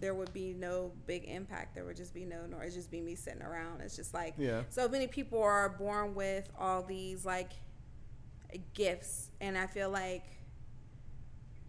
[0.00, 1.74] there would be no big impact.
[1.74, 2.74] There would just be no, noise.
[2.74, 3.80] just be me sitting around.
[3.80, 4.62] It's just like Yeah.
[4.68, 7.52] so many people are born with all these like
[8.74, 10.24] gifts, and I feel like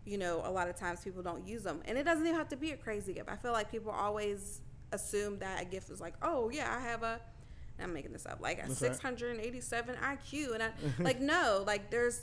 [0.06, 2.50] you know a lot of times people don't use them, and it doesn't even have
[2.50, 3.30] to be a crazy gift.
[3.30, 7.04] I feel like people always assume that a gift is like, oh yeah, I have
[7.04, 7.20] a.
[7.80, 8.92] I'm making this up, like a That's right.
[8.96, 12.22] 687 IQ, and I like no, like there's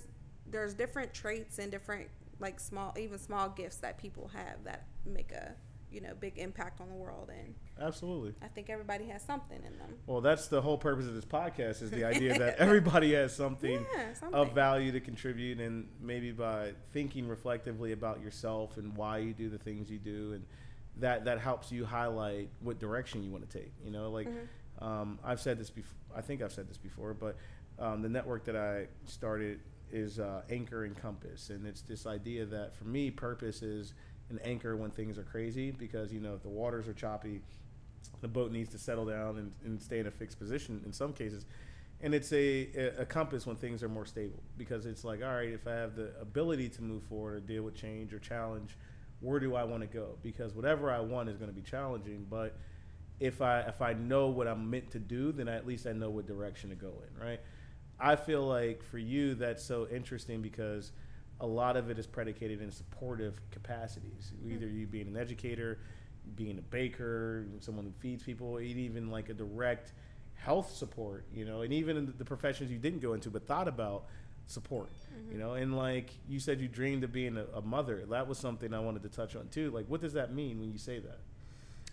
[0.51, 2.09] there's different traits and different
[2.41, 5.55] like small even small gifts that people have that make a
[5.95, 8.35] you know big impact on the world and Absolutely.
[8.43, 11.83] i think everybody has something in them Well, that's the whole purpose of this podcast
[11.83, 14.39] is the idea that everybody has something, Yeah, something.
[14.39, 19.49] of value to contribute, and maybe by thinking reflectively about yourself and why you do
[19.49, 20.45] the things you do, and
[20.99, 23.73] that that helps you highlight what direction you want to take.
[23.85, 24.85] You know, like Mm-hmm.
[24.85, 25.97] um, I've said this before.
[26.17, 27.37] I think I've said this before, but
[27.79, 29.61] um, the network that I started
[29.93, 33.95] is uh, Anchor and Compass, and it's this idea that for me, purpose is
[34.31, 37.41] an anchor when things are crazy because you know if the waters are choppy
[38.21, 41.13] the boat needs to settle down and, and stay in a fixed position in some
[41.13, 41.45] cases.
[42.01, 45.51] And it's a, a compass when things are more stable because it's like all right
[45.51, 48.77] if i have the ability to move forward or deal with change or challenge
[49.21, 50.17] where do i want to go?
[50.23, 52.57] Because whatever i want is going to be challenging but
[53.21, 56.11] if i if i know what i'm meant to do then at least i know
[56.11, 57.41] what direction to go in right?
[57.99, 60.93] I feel like for you that's so interesting because
[61.41, 65.79] a lot of it is predicated in supportive capacities either you being an educator
[66.37, 69.93] being a baker, someone who feeds people, and even like a direct
[70.35, 73.69] health support, you know, and even in the professions you didn't go into but thought
[73.69, 74.05] about
[74.47, 74.91] support,
[75.31, 78.05] you know, and like you said, you dreamed of being a, a mother.
[78.11, 79.71] That was something I wanted to touch on too.
[79.71, 81.21] Like, what does that mean when you say that?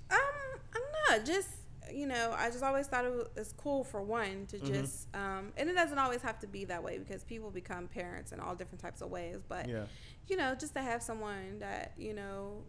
[0.10, 1.26] Um, I'm not.
[1.26, 1.50] Just
[1.96, 4.68] you know, I just always thought it was cool for one to Mm-hmm.
[4.74, 8.32] just, um, and it doesn't always have to be that way because people become parents
[8.32, 9.38] in all different types of ways.
[9.48, 9.86] But Yeah.
[10.28, 12.64] you know, just to have someone that you know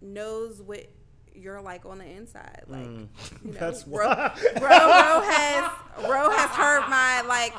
[0.00, 0.86] knows what
[1.36, 3.08] you're like on the inside, like Mm.
[3.44, 4.32] you know, That's Ro, why.
[4.56, 5.70] Ro, Ro has
[6.08, 7.52] Ro has heard my like.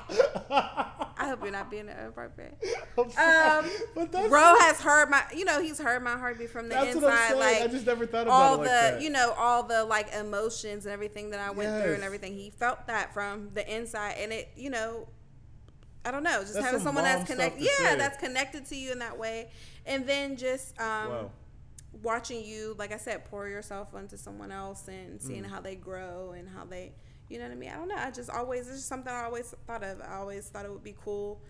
[1.20, 2.58] I hope you're not being inappropriate.
[2.98, 7.32] Um, but Ro has heard my, you know, he's heard my heartbeat from the inside.
[7.32, 7.38] what.
[7.40, 9.02] Like I just never thought about all it like the, that.
[9.02, 12.34] you know, all the like emotions and everything that I went through and everything.
[12.34, 15.08] He felt that from the inside, and it, you know,
[16.06, 17.98] I don't know, just That's having some someone that's connected, yeah, say.
[17.98, 19.50] that's connected to you in that way,
[19.86, 21.32] and then just um, Wow.
[22.04, 25.50] Watching you, like I said, pour yourself onto someone else and seeing Mm.
[25.50, 26.94] how they grow and how they,
[27.30, 27.70] you know what I mean.
[27.70, 27.96] I don't know.
[27.98, 30.02] I just always it's just something I always thought of.
[30.02, 31.42] I always thought it would be cool.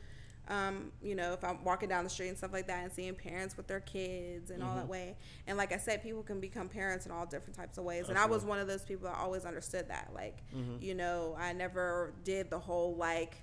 [0.50, 3.14] Um, you know, if I'm walking down the street and stuff like that and seeing
[3.16, 4.78] parents with their kids and all Mm-hmm.
[4.80, 5.18] that way.
[5.46, 8.08] And like I said, people can become parents in all different types of ways.
[8.08, 10.12] And I was one of those people that always understood that.
[10.14, 10.82] Like, Mm-hmm.
[10.82, 13.36] you know, I never did the whole like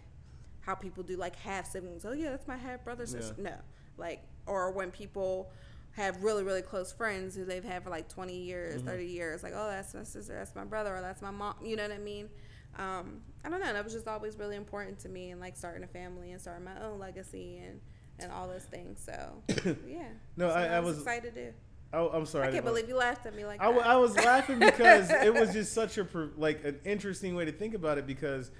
[0.60, 2.06] how people do like half siblings.
[2.06, 3.34] Oh yeah, that's my half brother sister.
[3.36, 3.52] No,
[3.98, 5.50] like or when people
[5.96, 8.88] have really really close friends who they've had for like 20 years, Mm-hmm.
[8.88, 9.42] 30 years.
[9.42, 11.54] Like oh that's my sister, that's my brother, or that's my mom.
[11.62, 12.28] You know what I mean?
[12.76, 13.72] Um, I don't know.
[13.72, 16.64] That was just always really important to me, and like starting a family and starting
[16.64, 17.80] my own legacy and
[18.20, 19.00] and all those things.
[19.04, 19.42] So
[19.86, 20.08] yeah.
[20.36, 21.44] No, So I- I was, was- excited to.
[21.50, 21.52] do.
[21.92, 22.48] Oh, I'm sorry.
[22.48, 23.86] I can't want- believe you laughed at me like I, that.
[23.86, 27.74] I was laughing because it was just such a like an interesting way to think
[27.74, 28.50] about it because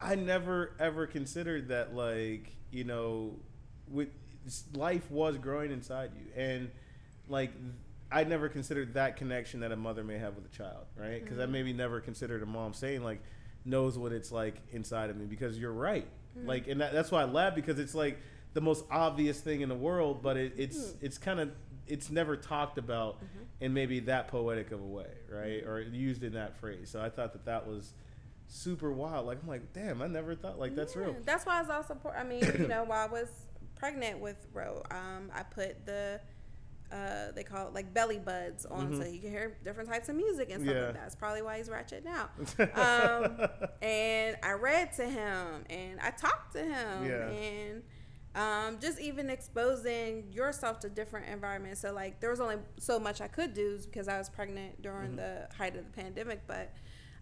[0.00, 3.36] I never ever considered that like you know
[3.88, 4.08] with
[4.74, 6.70] life was growing inside you and
[7.28, 7.52] like
[8.12, 11.38] I never considered that connection that a mother may have with a child right because
[11.38, 11.52] I mm-hmm.
[11.52, 13.20] maybe never considered a mom saying like
[13.64, 16.48] knows what it's like inside of me because you're right mm-hmm.
[16.48, 18.18] like and that, that's why I laugh because it's like
[18.54, 21.04] the most obvious thing in the world but it, it's mm-hmm.
[21.06, 21.50] it's kind of
[21.90, 23.18] it's never talked about
[23.60, 25.62] in maybe that poetic of a way, right?
[25.66, 26.88] Or used in that phrase.
[26.90, 27.92] So I thought that that was
[28.48, 29.26] super wild.
[29.26, 31.16] Like I'm like, damn, I never thought like that's Yeah, real.
[31.24, 31.94] That's why I was also.
[31.94, 33.28] Por- I mean, you know, while I was
[33.80, 36.20] pregnant with Ro, um, I put the.
[36.92, 40.16] Uh, they call it like belly buds on, so he can hear different types of
[40.16, 40.76] music and stuff Mm-hmm.
[40.76, 40.84] Yeah.
[40.86, 41.02] like that.
[41.02, 42.30] That's probably why he's ratchet now.
[42.58, 43.48] um,
[43.80, 47.28] and I read to him, and I talked to him, Yeah.
[47.30, 47.82] and
[48.34, 51.80] um, just even exposing yourself to different environments.
[51.80, 55.14] So like, there was only so much I could do because I was pregnant during
[55.14, 56.72] the height of the pandemic, but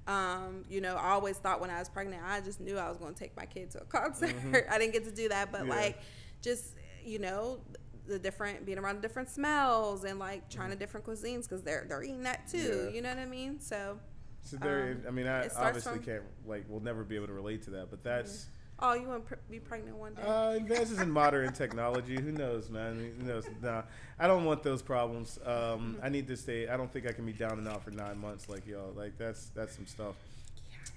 [0.07, 2.97] um, you know, I always thought when I was pregnant, I just knew I was
[2.97, 4.35] going to take my kid to a concert.
[4.71, 5.75] I didn't get to do that, but Yeah.
[5.75, 5.99] like,
[6.42, 6.74] just
[7.05, 7.61] you know,
[8.07, 11.85] the different being around the different smells and like trying the different cuisines because they're
[11.88, 12.85] they're eating that too.
[12.88, 12.94] Yeah.
[12.96, 13.61] You know what I mean?
[13.61, 13.98] So,
[14.42, 17.33] So there, Um, I mean, I obviously from- can't like we'll never be able to
[17.33, 18.46] relate to that, but that's
[18.81, 20.22] oh, you want to pr- be pregnant one day?
[20.22, 22.14] uh, advances in modern technology.
[22.14, 23.14] Who knows, man?
[23.20, 23.44] Who knows?
[23.61, 23.83] Nah,
[24.18, 25.38] I don't want those problems.
[25.44, 26.68] Um, I need to stay.
[26.68, 28.92] I don't think I can be down and out for nine months like y'all.
[28.94, 30.14] Like that's that's some stuff.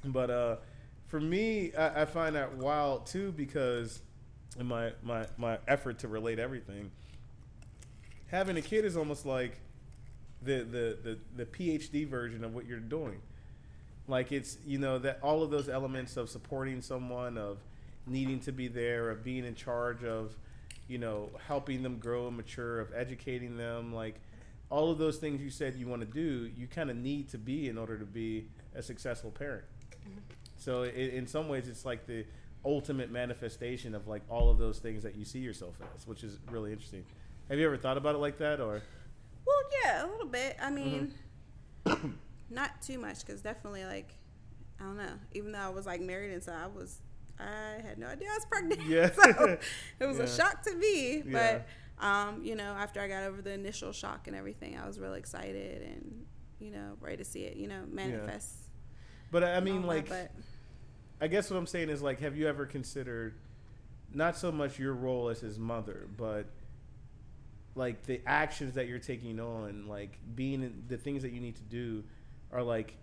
[0.04, 0.12] Yeah.
[0.12, 0.56] But uh,
[1.08, 4.01] for me, I, I find that wild too because
[4.59, 6.91] in my, my my effort to relate everything,
[8.27, 9.59] having a kid is almost like
[10.41, 13.21] the the the, the PhD version of what you're doing.
[14.07, 17.57] Like it's you know that all of those elements of supporting someone, of
[18.07, 20.35] needing to be there, of being in charge of,
[20.87, 24.15] you know, helping them grow and mature, of educating them, like
[24.69, 27.37] all of those things you said you want to do, you kind of need to
[27.37, 29.65] be in order to be a successful parent.
[29.91, 30.19] Mm-hmm.
[30.57, 32.25] So i in some ways, it's like the
[32.65, 36.39] ultimate manifestation of like all of those things that you see yourself as, which is
[36.50, 37.04] really interesting.
[37.50, 38.82] Have you ever thought about it like that, or?
[39.45, 40.56] Well, yeah, a little bit.
[40.62, 41.13] I mean,
[41.86, 42.10] Mm-hmm.
[42.52, 44.10] not too much because definitely like
[44.80, 45.13] I don't know.
[45.34, 47.00] Even though I was like married and so I was,
[47.39, 48.82] I had no idea I was pregnant.
[48.88, 49.12] Yeah.
[49.12, 49.58] so
[50.00, 50.24] it was Yeah.
[50.24, 51.24] a shock to me.
[51.26, 51.63] Yeah.
[52.00, 55.00] But um, you know, after I got over the initial shock and everything, I was
[55.00, 56.26] really excited and
[56.60, 57.58] you know ready to see it.
[57.58, 58.54] You know, manifest.
[59.32, 60.34] But I mean, like, that,
[61.21, 63.36] I guess what I'm saying is like, have you ever considered
[64.13, 66.47] not so much your role as his mother, but
[67.75, 71.55] like the actions that you're taking on, like being in, the things that you need
[71.55, 72.03] to do,
[72.51, 72.95] are like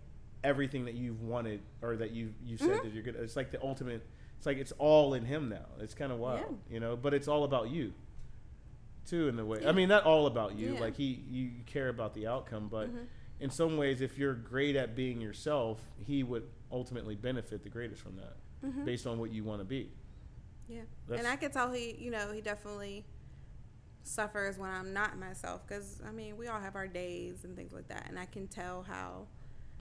[0.43, 2.83] everything that you've wanted or that you you said Mhm.
[2.83, 3.15] that you're good.
[3.15, 4.05] It's like the ultimate.
[4.37, 5.65] It's like it's all in him now.
[5.79, 6.95] It's kind of wild, you know.
[6.95, 7.93] But it's all about you,
[9.07, 9.65] too, in a way.
[9.65, 10.75] I mean, not all about you.
[10.75, 10.79] Yeah.
[10.79, 13.07] Like he, you care about the outcome, but Mhm.
[13.39, 18.01] in some ways, if you're great at being yourself, he would ultimately benefit the greatest
[18.01, 18.85] from that, Mhm.
[18.85, 19.91] based on what you want to be.
[20.67, 23.05] Yeah, That's- and I could tell he, you know, he definitely
[24.03, 25.65] suffers when I'm not myself.
[25.67, 28.47] Because I mean, we all have our days and things like that, and I can
[28.47, 29.27] tell how,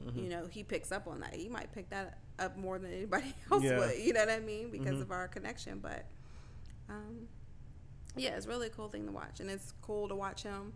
[0.02, 0.18] Mm-hmm.
[0.18, 1.34] you know, he picks up on that.
[1.34, 3.78] He might pick that up more than anybody else Yeah.
[3.78, 3.98] would.
[3.98, 4.70] You know what I mean?
[4.70, 5.02] Because Mhm.
[5.02, 5.80] of our connection.
[5.80, 6.06] But,
[6.88, 7.28] um,
[8.16, 10.72] yeah, it's really a cool thing to watch, and it's cool to watch him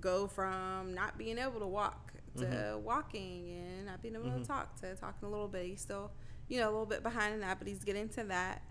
[0.00, 2.84] go from not being able to walk to Mm-hmm.
[2.84, 5.66] walking and not being able to talk to talking a little bit.
[5.66, 6.10] He's still,
[6.48, 8.62] you know, a little bit behind in that, but he's getting to that.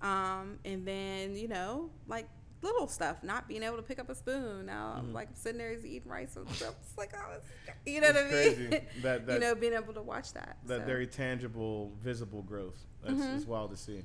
[0.00, 2.28] Um, and then, you know, like
[2.60, 4.66] little stuff, not being able to pick up a spoon.
[4.66, 6.74] Now, I'm like sitting there, he's eating rice and stuff.
[6.82, 7.46] It's like, oh, it's,
[7.86, 8.68] you know what I It's mean?
[8.68, 8.84] crazy.
[9.02, 10.58] That- that- you know, being able to watch that.
[10.66, 10.86] that so.
[10.86, 12.78] very tangible, visible growth.
[13.04, 13.36] That's Mhm.
[13.36, 14.04] it's wild to see.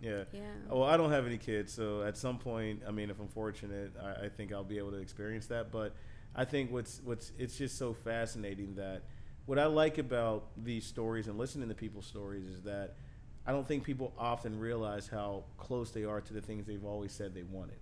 [0.00, 0.24] Yeah.
[0.32, 0.40] Yeah.
[0.68, 3.92] Well, I don't have any kids, so at some point, I mean, if I'm fortunate,
[4.02, 5.70] I, I think I'll be able to experience that.
[5.70, 5.94] But
[6.34, 9.02] I think what's what's it's just so fascinating that
[9.46, 12.94] what I like about these stories and listening to people's stories is that
[13.46, 17.12] I don't think people often realize how close they are to the things they've always
[17.12, 17.78] said they wanted.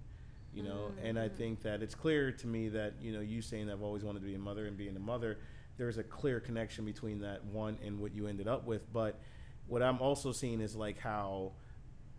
[0.53, 1.07] You know, mm-hmm.
[1.07, 4.03] and I think that it's clear to me that you know you saying I've always
[4.03, 5.39] wanted to be a mother and being a mother,
[5.77, 8.93] there's a clear connection between that one and what you ended up with.
[8.93, 9.21] But
[9.69, 11.53] what I'm also seeing is like how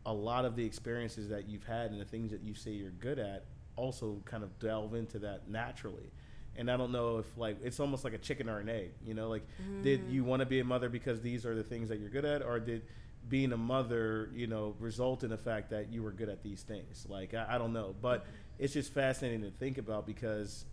[0.06, 2.92] a lot of the experiences that you've had and the things that you say you're
[2.92, 6.12] good at also kind of delve into that naturally.
[6.58, 9.14] And I don't know if like it's almost like a chicken or an egg, you
[9.14, 9.44] know, like
[9.82, 10.12] did mm.
[10.12, 12.42] you want to be a mother because these are the things that you're good at
[12.42, 12.84] or did
[13.30, 16.62] being a mother, you know, result in the fact that you were good at these
[16.62, 17.06] things?
[17.10, 18.32] Like I, I don't know, but mm-hmm.
[18.60, 20.66] it's just fascinating to think about because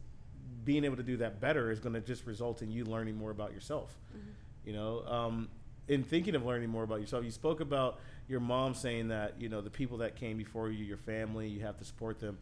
[0.65, 3.31] being able to do that better is going to just result in you learning more
[3.31, 3.97] about yourself.
[4.11, 4.29] Mm-hmm.
[4.65, 5.49] You know, um,
[5.89, 9.49] in thinking of learning more about yourself, you spoke about your mom saying that you
[9.49, 12.39] know the people that came before you, your family, you have to support them.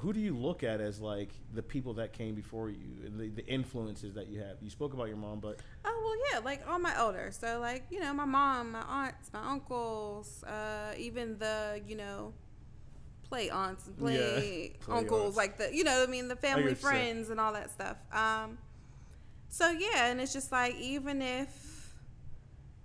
[0.00, 3.28] Who do you look at as like the people that came before you and the,
[3.28, 4.56] the influences that you have?
[4.62, 7.36] You spoke about your mom, but Oh well, yeah, like all my elders.
[7.36, 12.32] So like you know, my mom, my aunts, my uncles, uh, even the you know,
[13.28, 15.36] play aunts and play, Yeah, play uncles, aunts.
[15.36, 17.14] like the you know, I mean the family what you're saying.
[17.14, 17.96] friends and all that stuff.
[18.12, 18.58] Um,
[19.48, 21.67] so yeah, and it's just like even if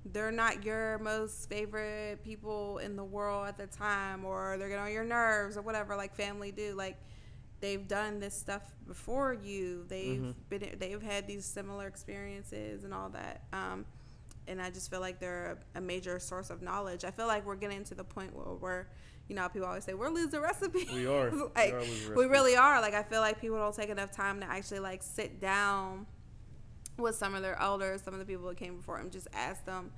[0.06, 4.84] they're not your most favorite people in the world at the time, or they're getting
[4.84, 6.98] on your nerves or whatever, like family do, like
[7.62, 9.86] they've done this stuff before you.
[9.88, 13.44] They've been they've had these similar experiences and all that.
[13.54, 13.86] Um,
[14.48, 17.06] and I just feel like they're a, a major source of knowledge.
[17.06, 18.86] I feel like we're getting to the point where we're,
[19.30, 20.92] you know, people always say we're losing recipes.
[20.92, 21.30] We are.
[21.32, 22.82] We like are losing we really are.
[22.82, 26.06] Like I feel like people don't take enough time to actually like sit down
[26.98, 29.66] with some of their elders, some of the people that came before them, just ask
[29.66, 29.92] them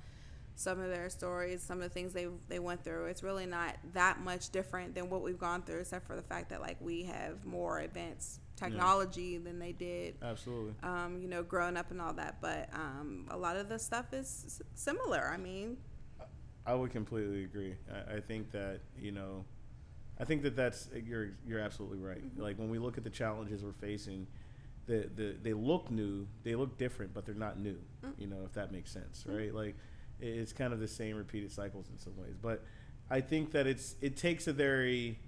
[0.56, 3.06] some of their stories, some of the things they they went through.
[3.06, 6.48] It's really not that much different than what we've gone through, except for the fact
[6.50, 10.16] that like we have more advanced technology than they did.
[10.22, 10.72] absolutely.
[10.82, 14.12] Um, you know, growing up and all that, but um, a lot of the stuff
[14.12, 15.30] is similar.
[15.32, 15.76] I mean,
[16.66, 17.74] I would completely agree.
[17.92, 19.44] I, I think that you know,
[20.18, 22.22] I think that that's you're you're absolutely right.
[22.36, 24.26] Like when we look at the challenges we're facing,
[24.86, 27.78] the, the they look new, they look different, but they're not new.
[28.04, 28.12] Mm.
[28.18, 29.36] You know, if that makes sense, mm.
[29.36, 29.54] right?
[29.54, 29.76] Like
[30.20, 32.34] it's kind of the same repeated cycles in some ways.
[32.40, 32.62] But
[33.10, 35.18] I think that it's it takes a very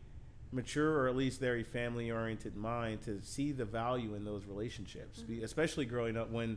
[0.50, 5.20] mature or at least very family oriented mind to see the value in those relationships,
[5.20, 5.44] Be- mm-hmm.
[5.44, 6.56] especially growing up when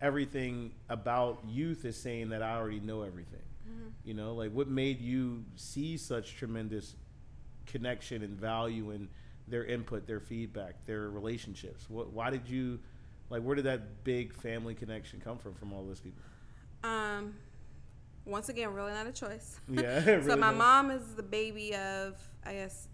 [0.00, 3.40] everything about youth is saying that I already know everything.
[3.68, 3.88] Mm-hmm.
[4.04, 6.96] You know, like what made you see such tremendous
[7.66, 9.08] connection and value in
[9.50, 11.88] their input, their feedback, their relationships?
[11.88, 12.78] What, why did you,
[13.30, 16.22] like, where did that big family connection come from from all those people?
[16.84, 17.34] um,
[18.24, 19.58] once again, really not a choice.
[19.68, 20.56] Yeah, so really my not.
[20.56, 22.88] mom is the baby of, I guess,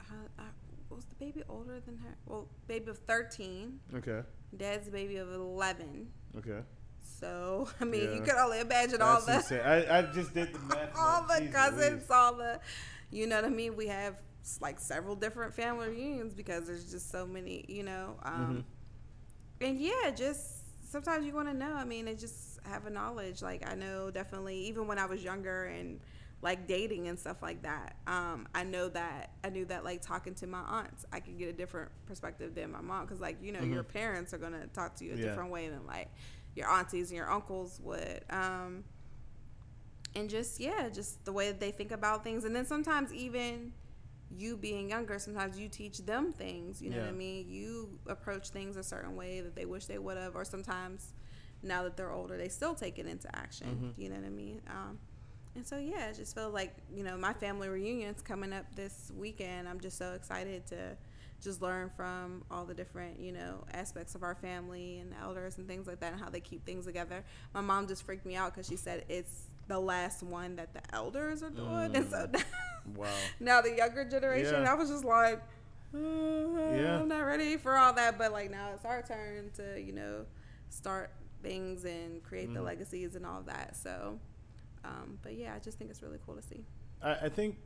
[0.00, 0.42] uh, uh,
[0.90, 2.16] was the baby older than her?
[2.26, 3.78] Well, baby of thirteen.
[3.94, 4.20] Okay,
[4.56, 6.08] Dad's the baby of eleven.
[6.36, 6.60] okay.
[7.20, 8.24] So I mean, you Yeah.
[8.24, 9.60] could only imagine all That's the insane.
[9.66, 10.90] I, I just did the math.
[10.98, 12.10] all the Jesus cousins, Louise.
[12.10, 12.60] all the,
[13.10, 13.76] you know what I mean.
[13.76, 14.16] We have
[14.60, 18.16] like several different family reunions because there's just so many, you know.
[18.24, 18.64] Um,
[19.60, 21.72] And yeah, just sometimes you want to know.
[21.74, 23.42] I mean, it just have a knowledge.
[23.42, 26.00] Like I know definitely, even when I was younger and
[26.42, 27.96] like dating and stuff like that.
[28.06, 31.48] Um, I know that I knew that like talking to my aunts, I could get
[31.48, 34.94] a different perspective than my mom because like you know your parents are gonna talk
[34.96, 35.22] to you a Yeah.
[35.24, 36.08] different way than like
[36.54, 38.22] your aunties and your uncles would.
[38.30, 38.84] Um,
[40.14, 43.72] and just yeah, just the way that they think about things, and then sometimes even
[44.36, 46.82] you being younger, sometimes you teach them things.
[46.82, 47.46] You know what I mean?
[47.48, 51.14] You approach things a certain way that they wish they would have, or sometimes
[51.62, 53.66] now that they're older, they still take it into action.
[53.96, 54.60] You know what I mean?
[54.68, 54.98] Um,
[55.54, 59.10] and so yeah, I just feel like you know my family reunion's coming up this
[59.16, 59.68] weekend.
[59.68, 60.96] I'm just so excited to
[61.42, 65.66] just learn from all the different you know aspects of our family and elders and
[65.66, 67.24] things like that and how they keep things together.
[67.54, 70.80] My mom just freaked me out because she said it's the last one that the
[70.94, 72.40] elders are doing, and so now,
[72.96, 73.06] Wow.
[73.40, 74.62] now the younger generation.
[74.62, 74.72] Yeah.
[74.72, 75.40] I was just like.
[75.94, 77.00] Uh, Yeah.
[77.00, 80.26] I'm not ready for all that, but like now it's our turn to, you know,
[80.68, 81.10] start
[81.42, 82.54] things and create Mm-hmm.
[82.54, 83.76] the legacies and all that.
[83.76, 84.18] So,
[84.84, 86.64] um, but yeah, I just think it's really cool to see.
[87.02, 87.56] I, I think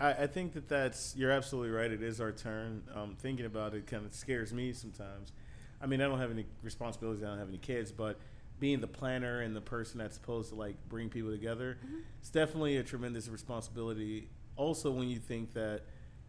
[0.00, 1.90] I, I think that that's you're absolutely right.
[1.90, 2.82] It is our turn.
[2.94, 5.32] Um, thinking about it kind of scares me sometimes.
[5.80, 7.22] I mean, I don't have any responsibilities.
[7.24, 8.18] I don't have any kids, but
[8.62, 11.96] being the planner and the person that's supposed to like bring people together, mm-hmm.
[12.20, 14.28] it's definitely a tremendous responsibility.
[14.54, 15.80] Also, when you think that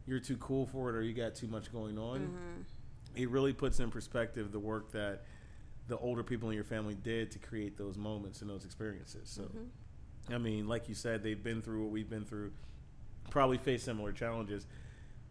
[0.08, 2.62] you're too cool for it or you got too much going on, mm-hmm.
[3.16, 5.26] it really puts in perspective the work that
[5.88, 9.30] the older people in your family did to create those moments and those experiences.
[9.30, 10.34] So, mm-hmm.
[10.34, 12.52] I mean, like you said, they've been through what we've been through,
[13.30, 14.66] probably face similar challenges.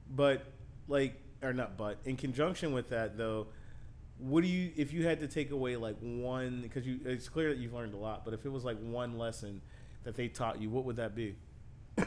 [0.09, 0.45] But,
[0.87, 3.49] like, or not, but in conjunction with that, though,
[4.19, 7.49] what do you, if you had to take away like one, because you, it's clear
[7.51, 9.61] that you've learned a lot, but if it was like one lesson
[10.05, 11.37] that they taught you, what would that be?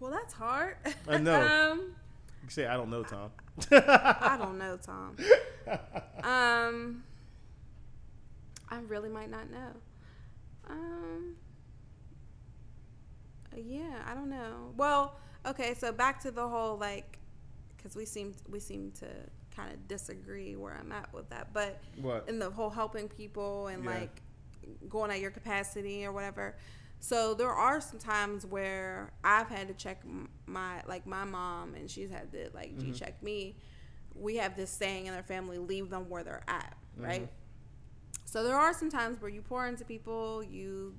[0.00, 0.76] Well, that's hard.
[1.08, 1.40] I know.
[1.40, 1.94] um,
[2.42, 3.30] You say, I don't know, Tom.
[3.70, 5.16] I don't know, Tom.
[6.22, 7.04] Um,
[8.68, 9.70] I really might not know.
[10.68, 11.36] Um,
[13.52, 14.72] uh, yeah, I don't know.
[14.76, 15.16] Well,
[15.46, 17.18] okay, so back to the whole like,
[17.76, 19.06] because we seem we seem to
[19.54, 22.28] kind of disagree where I'm at with that, but What?
[22.28, 23.90] in the whole helping people and Yeah.
[23.90, 24.22] like
[24.88, 26.56] going at your capacity or whatever.
[27.00, 30.02] So there are some times where I've had to check
[30.46, 32.92] my like my mom and she's had to like Mm-hmm.
[32.92, 33.56] G check me.
[34.14, 37.22] We have this saying in our family: leave them where they're at, right?
[37.22, 38.24] Mm-hmm.
[38.26, 40.94] So there are some times where you pour into people, you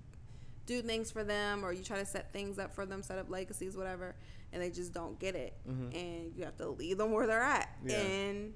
[0.66, 3.30] do things for them, or you try to set things up for them, set up
[3.30, 4.16] legacies, whatever,
[4.53, 7.69] and they just don't get it, and you have to leave them where they're at.
[7.79, 7.89] Mm-hmm.
[7.89, 7.97] Yeah.
[7.99, 8.53] And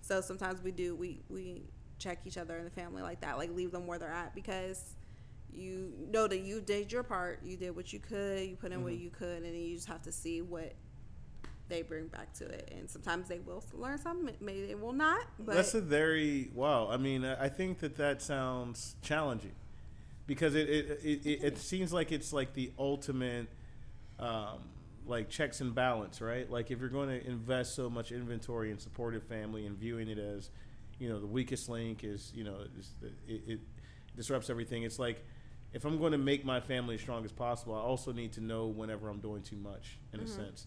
[0.00, 1.62] so sometimes we do we we
[1.98, 4.94] check each other in the family like that, like leave them where they're at because
[5.52, 8.82] you know that you did your part, you did what you could, you put in
[8.82, 9.02] what Mm-hmm.
[9.04, 10.74] you could, and then you just have to see what
[11.68, 12.72] they bring back to it.
[12.76, 15.26] And sometimes they will learn something, maybe they will not.
[15.38, 16.88] But That's a very wow.
[16.90, 19.52] I mean, I I think that that sounds challenging
[20.26, 23.48] because it it, it, it, it seems like it's like the ultimate
[24.18, 24.58] um,
[25.10, 26.50] like checks and balance, right?
[26.50, 30.18] Like if you're going to invest so much inventory in supportive family and viewing it
[30.18, 30.50] as
[30.98, 32.56] you know the weakest link is you know
[33.28, 33.60] it, it
[34.16, 34.84] disrupts everything.
[34.84, 35.24] It's like
[35.72, 38.40] if I'm going to make my family as strong as possible, I also need to
[38.40, 40.66] know whenever I'm doing too much in a sense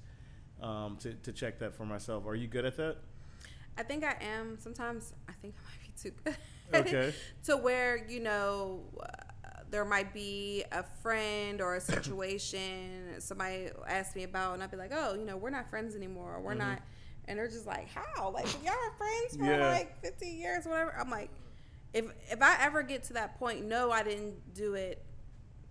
[0.62, 2.26] um, to to check that for myself.
[2.28, 2.98] Are you good at that?
[3.78, 4.58] I think I am.
[4.60, 6.88] Sometimes I think I might be too good.
[6.88, 7.14] Okay.
[7.46, 9.06] to where you know uh,
[9.74, 14.78] there might be a friend or a situation somebody asked me about, and I'd be
[14.78, 16.40] like, oh, you know, we're not friends anymore.
[16.40, 16.60] We're mm-hmm.
[16.60, 16.82] not,
[17.28, 18.30] and they're just like, how?
[18.30, 19.72] Like y'all are friends for Yeah.
[19.72, 20.96] like 15 years, whatever.
[20.98, 21.32] I'm like,
[21.92, 25.04] if if I ever get to that point, no, I didn't do it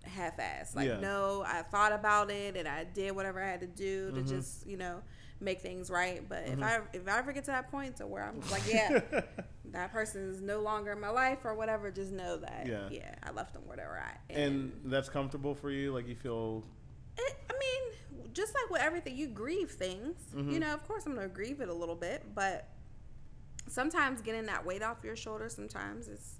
[0.03, 0.75] half-assed.
[0.75, 0.99] Like Yeah.
[0.99, 4.27] no, I thought about it and I did whatever I had to do to mm-hmm.
[4.27, 5.01] just you know
[5.43, 6.27] make things right.
[6.27, 9.01] But if I if I ever get to that point to where I'm like, yeah,
[9.71, 12.87] that person is no longer in my life or whatever, just know that Yeah.
[12.89, 14.21] yeah, I left them where they were at.
[14.29, 15.93] And that's comfortable for you?
[15.93, 16.63] Like you feel
[17.17, 20.15] it, I mean, just like with everything, you grieve things.
[20.35, 20.51] Mm-hmm.
[20.51, 22.69] You know, of course, I'm gonna grieve it a little bit, but
[23.67, 26.39] sometimes getting that weight off your shoulders sometimes is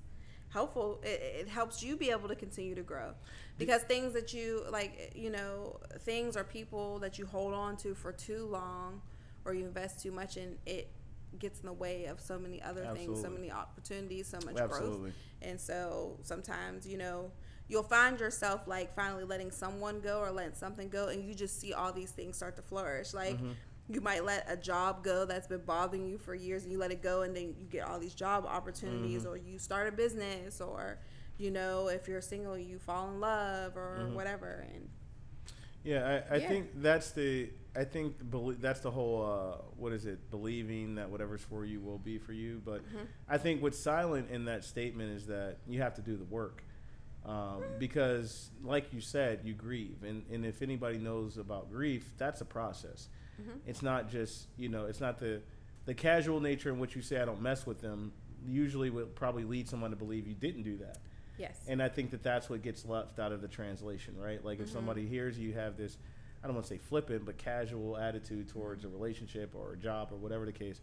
[0.54, 1.00] helpful.
[1.04, 3.14] It, it helps you be able to continue to grow
[3.58, 7.96] because things that you like, you know, things or people that you hold on to
[7.96, 9.02] for too long
[9.46, 10.92] or you invest too much in, it
[11.40, 15.12] gets in the way of so many other things, so many opportunities, so much Absolutely.
[15.12, 15.14] growth.
[15.42, 17.32] And so sometimes, you know,
[17.68, 21.60] you'll find yourself like finally letting someone go or letting something go, and you just
[21.60, 23.14] see all these things start to flourish.
[23.14, 23.52] Like Mm-hmm.
[23.90, 26.92] You might let a job go that's been bothering you for years, and you let
[26.92, 29.30] it go, and then you get all these job opportunities, Mm-hmm.
[29.34, 31.00] or you start a business, or
[31.38, 34.16] you know, if you're single, you fall in love or Mm-hmm.
[34.16, 34.66] whatever.
[34.74, 34.90] And
[35.84, 36.48] Yeah, I, I Yeah.
[36.50, 38.16] think that's the I think
[38.62, 42.32] that's the whole uh, what is it believing that whatever's for you will be for
[42.34, 42.62] you.
[42.64, 42.82] But
[43.28, 46.64] I think what's silent in that statement is that you have to do the work
[47.26, 52.42] um, because, like you said, you grieve, and and if anybody knows about grief, that's
[52.42, 53.10] a process.
[53.42, 53.58] Mm-hmm.
[53.68, 55.42] It's not just you know it's not the
[55.86, 58.12] the casual nature in which you say I don't mess with them.
[58.46, 60.98] Usually, will probably lead someone to believe you didn't do that.
[61.38, 64.44] yes, And I think that that's what gets left out of the translation, right?
[64.44, 64.76] Like if mm-hmm.
[64.76, 65.98] somebody hears you have this,
[66.44, 70.10] I don't want to say flippant, but casual attitude towards a relationship or a job
[70.12, 70.82] or whatever the case,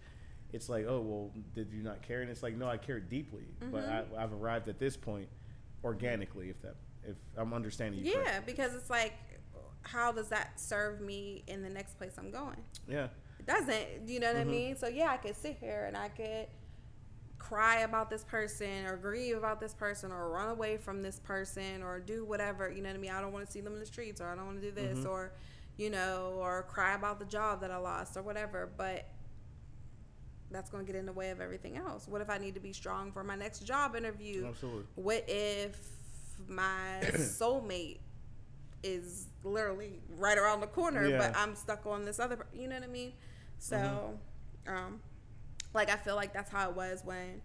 [0.52, 2.22] it's like, oh, well, did you not care?
[2.22, 4.18] And it's like, no, I care deeply, but I, mm-hmm.
[4.18, 5.28] I've arrived at this point
[5.84, 8.12] organically, if that, if I'm understanding you.
[8.12, 8.46] yeah, correct.
[8.46, 9.12] because it's like,
[9.82, 12.62] how does that serve me in the next place I'm going?
[12.88, 13.08] Yeah.
[13.38, 14.08] It doesn't.
[14.08, 14.50] You know what I mm-hmm.
[14.50, 14.76] mean?
[14.76, 16.46] So yeah, I could sit here and I could
[17.38, 21.82] cry about this person or grieve about this person or run away from this person
[21.82, 23.10] or do whatever, you know what I mean?
[23.10, 24.74] I don't want to see them in the streets or I don't want to do
[24.74, 25.08] this mm-hmm.
[25.08, 25.32] or
[25.80, 29.08] you know, or cry about the job that I lost or whatever, but
[30.50, 32.06] that's going to get in the way of everything else.
[32.06, 34.46] What if I need to be strong for my next job interview?
[34.46, 34.84] Absolutely.
[34.96, 35.78] What if
[36.46, 38.00] my soulmate
[38.82, 41.18] is literally right around the corner, Yeah.
[41.18, 42.46] but I'm stuck on this other.
[42.52, 43.12] You know what I mean?
[43.58, 44.18] So,
[44.66, 45.00] um,
[45.74, 47.42] like I feel like that's how it was when,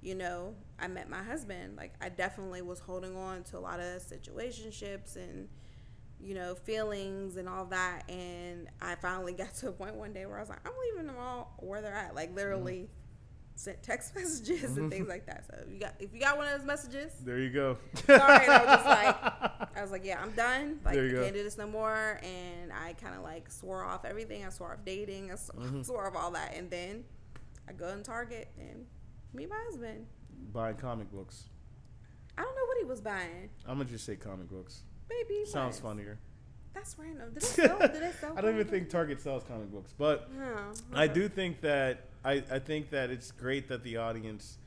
[0.00, 1.76] you know, I met my husband.
[1.76, 5.48] Like I definitely was holding on to a lot of situationships and,
[6.20, 8.02] you know, feelings and all that.
[8.08, 11.06] And I finally got to a point one day where I was like, I'm leaving
[11.06, 12.14] them all where they're at.
[12.14, 12.88] Like literally.
[13.58, 15.44] Sent text messages and things like that.
[15.50, 17.76] So if you got if you got one of those messages, There you go.
[18.06, 19.16] Sorry, I was just like-
[19.76, 20.78] I was like, yeah, I'm done.
[20.84, 21.22] Like, I you go.
[21.22, 22.20] can't do this no more.
[22.22, 24.44] And I kind of like swore off everything.
[24.44, 25.30] I swore off dating.
[25.30, 25.82] I s- Mm-hmm.
[25.88, 26.54] swore off all that.
[26.56, 27.02] And then
[27.68, 28.86] I go in Target and
[29.34, 30.06] meet my husband.
[30.52, 31.48] Buying comic books.
[32.36, 33.50] I don't know what he was buying.
[33.66, 34.84] I'm gonna just say comic books.
[35.10, 35.80] Maybe Sounds was.
[35.80, 36.20] funnier.
[36.78, 37.34] That's random.
[37.34, 37.78] Did they sell?
[37.78, 38.38] They sell?
[38.38, 40.30] I don't even think Target sells comic books, but?
[40.32, 40.54] No.
[40.94, 44.58] I do think that I, I think that it's great that the audience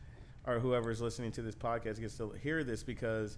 [0.46, 3.38] or whoever's listening to this podcast gets to hear this because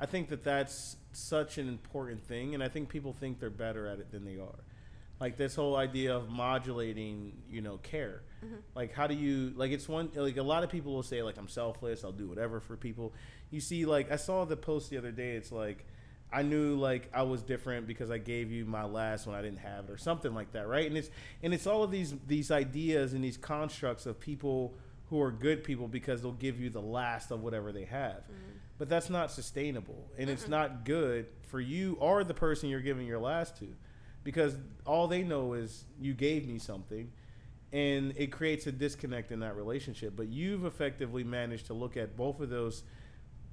[0.00, 3.86] I think that that's such an important thing, and I think people think they're better
[3.86, 4.64] at it than they are.
[5.20, 8.22] Like this whole idea of modulating, you know, care.
[8.44, 8.54] Mm-hmm.
[8.74, 9.70] Like how do you like?
[9.70, 12.04] It's one like a lot of people will say like I'm selfless.
[12.04, 13.12] I'll do whatever for people.
[13.50, 15.32] You see, like I saw the post the other day.
[15.32, 15.86] It's like
[16.34, 19.60] I knew like I was different because I gave you my last when I didn't
[19.60, 20.86] have it or something like that, right?
[20.86, 21.08] And it's
[21.42, 24.74] and it's all of these these ideas and these constructs of people
[25.10, 28.16] who are good people because they'll give you the last of whatever they have.
[28.16, 28.58] Mm-hmm.
[28.78, 33.06] But that's not sustainable and it's not good for you or the person you're giving
[33.06, 33.68] your last to
[34.24, 37.12] because all they know is you gave me something
[37.72, 40.14] and it creates a disconnect in that relationship.
[40.16, 42.82] But you've effectively managed to look at both of those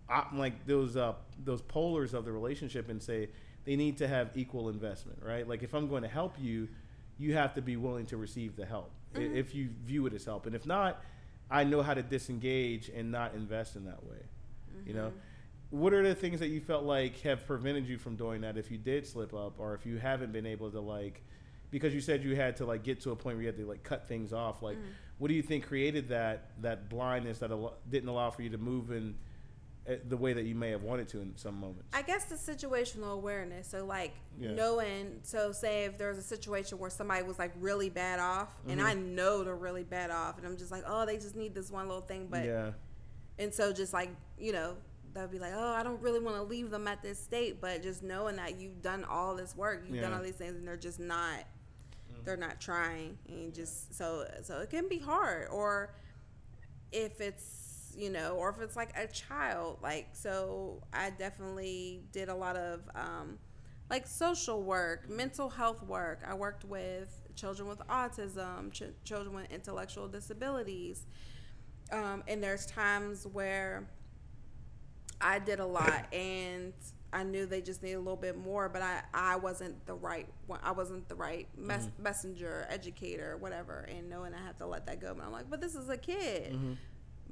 [0.09, 3.29] op- like those uh those polars of the relationship and say
[3.65, 5.47] they need to have equal investment, right?
[5.47, 6.67] Like if I'm going to help you,
[7.17, 9.35] you have to be willing to receive the help i mm-hmm.
[9.35, 11.03] if you view it as help, and if not,
[11.49, 14.17] I know how to disengage and not invest in that way.
[14.85, 15.79] You know, mm-hmm.
[15.79, 18.71] what are the things that you felt like have prevented you from doing that if
[18.71, 21.21] you did slip up or if you haven't been able to like
[21.69, 23.65] because you said you had to like get to a point where you had to
[23.65, 24.83] like cut things off like mm.
[25.19, 28.57] what do you think created that that blindness that al- didn't allow for you to
[28.57, 29.13] move in
[30.07, 33.13] the way that you may have wanted to in some moments I guess the situational
[33.13, 33.67] awareness.
[33.67, 34.51] So like Yeah.
[34.51, 35.19] knowing.
[35.23, 38.87] So say if there's a situation where somebody was like really bad off, and Mm-hmm.
[38.87, 41.71] I know they're really bad off, and I'm just like, oh, they just need this
[41.71, 42.71] one little thing, but yeah
[43.39, 44.75] and so just like you know
[45.13, 47.81] they'll be like oh i don't really want to leave them at this state but
[47.81, 50.75] just knowing that you've done all this work you've done all these things and they're
[50.77, 51.39] just not
[52.25, 55.93] they're not trying and just so so it can be hard or
[56.91, 57.60] if it's
[57.95, 62.55] you know or if it's like a child like so i definitely did a lot
[62.55, 63.37] of um
[63.89, 69.51] like social work mental health work i worked with children with autism ch- children with
[69.51, 71.05] intellectual disabilities
[71.91, 73.85] um, and there's times where
[75.19, 76.73] I did a lot and
[77.13, 80.27] I knew they just needed a little bit more, but I, I wasn't the right
[80.47, 80.59] one.
[80.63, 83.87] I wasn't the right mes- messenger, educator, whatever.
[83.93, 85.97] And knowing I had to let that go, but I'm like, but this is a
[85.97, 86.53] kid.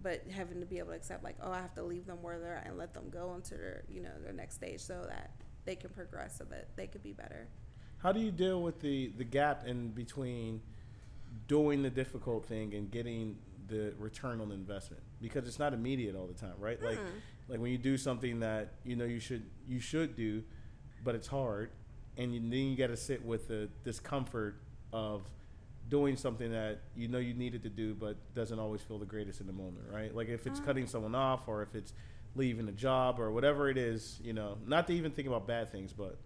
[0.02, 2.40] But having to be able to accept, like, oh, I have to leave them where
[2.40, 5.32] they're at and let them go into their, you know, their next stage so that
[5.66, 7.48] they can progress, so that they could be better.
[7.98, 10.62] how do you deal with the the gap in between
[11.48, 13.38] doing the difficult thing and getting
[13.68, 15.04] the return on investment?
[15.22, 16.82] Because it's not immediate all the time right?
[16.82, 17.00] Like
[17.50, 20.44] like when you do something that you know you should you should do
[21.04, 21.72] but it's hard
[22.18, 24.56] and you, then you got to sit with the discomfort
[24.94, 25.24] of
[25.90, 29.42] doing something that you know you needed to do but doesn't always feel the greatest
[29.42, 30.66] in the moment right like if it's ah.
[30.66, 31.94] cutting someone off or if it's
[32.36, 35.72] leaving a job or whatever it is you know not to even think about bad
[35.72, 36.20] things but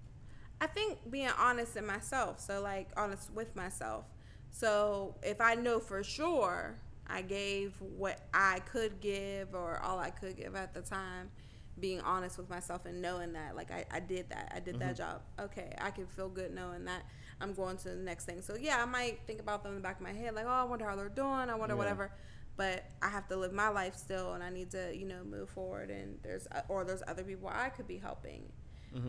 [0.63, 2.39] I think being honest in myself.
[2.39, 4.05] So like honest with myself.
[4.49, 10.09] So if I know for sure I gave what I could give or all I
[10.09, 11.31] could give at the time,
[11.79, 14.53] being honest with myself and knowing that like I, I did that.
[14.55, 15.11] I did that mm-hmm.
[15.11, 15.21] job.
[15.37, 15.75] Okay.
[15.81, 17.03] I can feel good knowing that
[17.41, 18.41] I'm going to the next thing.
[18.41, 20.49] So yeah, I might think about them in the back of my head, like, oh
[20.49, 21.79] I wonder how they're doing, I wonder Yeah.
[21.79, 22.11] whatever.
[22.55, 25.49] But I have to live my life still and I need to, you know, move
[25.49, 28.51] forward and there's or there's other people I could be helping.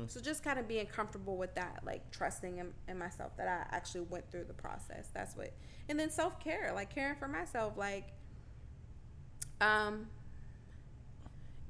[0.06, 3.76] So just kind of being comfortable with that, like trusting in, in myself that I
[3.76, 5.10] actually went through the process.
[5.12, 5.52] That's what,
[5.90, 8.14] and then self care, like caring for myself, like,
[9.60, 10.06] um,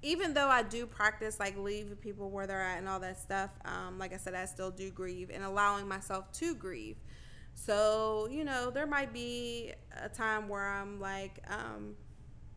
[0.04, 3.50] even though I do practice like leave people where they're at and all that stuff,
[3.64, 6.96] um, like I said, I still do grieve and allowing myself to grieve.
[7.54, 11.94] So you know, there might be a time where I'm like, um,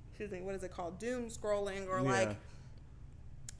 [0.09, 2.11] excuse me, what is it called, doom scrolling or Yeah.
[2.11, 2.37] like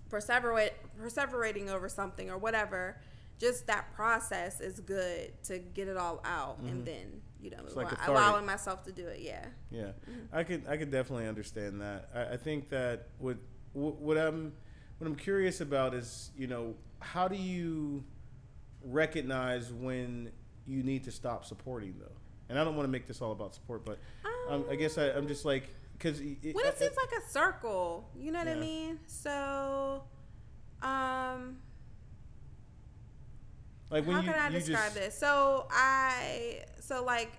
[0.10, 0.72] perseverate
[1.02, 2.98] perseverating over something or whatever.
[3.40, 7.92] Just that process is good to get it all out and then you know like
[8.08, 9.46] allowing myself to do it yeah.
[9.70, 9.92] Yeah,
[10.34, 12.10] I could I could definitely understand that.
[12.16, 13.38] I, I think that what
[13.78, 14.54] what what I'm
[14.98, 18.04] what I'm curious about is you know how do you
[18.84, 20.32] recognize when
[20.66, 22.16] you need to stop supporting though?
[22.50, 24.00] And I don't want to make this all about support, but
[24.50, 28.32] um, I guess I, I'm just like because when it seems like a circle, you
[28.32, 29.00] know what I mean?
[29.08, 30.04] So,
[30.82, 31.58] um,
[33.90, 35.18] like when how you, can I describe just, this?
[35.18, 37.32] So I, so like,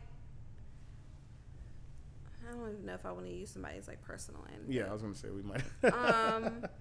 [2.49, 4.73] I don't even know if I want to use somebody's like personal end.
[4.73, 5.63] Yeah, I was gonna say we might.
[5.93, 6.65] um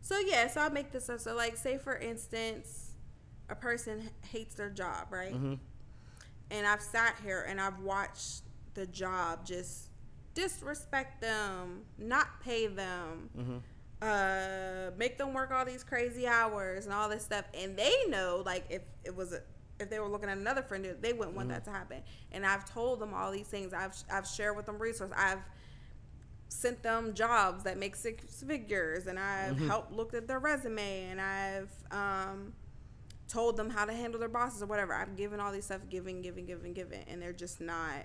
[0.00, 2.92] so yeah so i'll make this up so like say for instance
[3.50, 5.54] a person hates their job right hmm
[6.50, 8.42] and i've sat here and i've watched
[8.74, 9.90] the job just
[10.34, 13.56] disrespect them not pay them hmm
[14.02, 18.42] uh make them work all these crazy hours and all this stuff and they know
[18.46, 19.42] like if it was a
[19.80, 21.54] if they were looking at another friend they wouldn't want mm-hmm.
[21.56, 22.02] that to happen.
[22.32, 23.72] And i've told them all these things.
[23.72, 25.14] I've i've shared with them resources.
[25.16, 25.42] I've
[26.48, 29.68] sent them jobs that make six figures and i've mm-hmm.
[29.68, 32.52] helped looked at their resume and i've um
[33.30, 34.92] told them how to handle their bosses or whatever.
[34.92, 38.04] I've given all these stuff giving giving giving giving and they're just not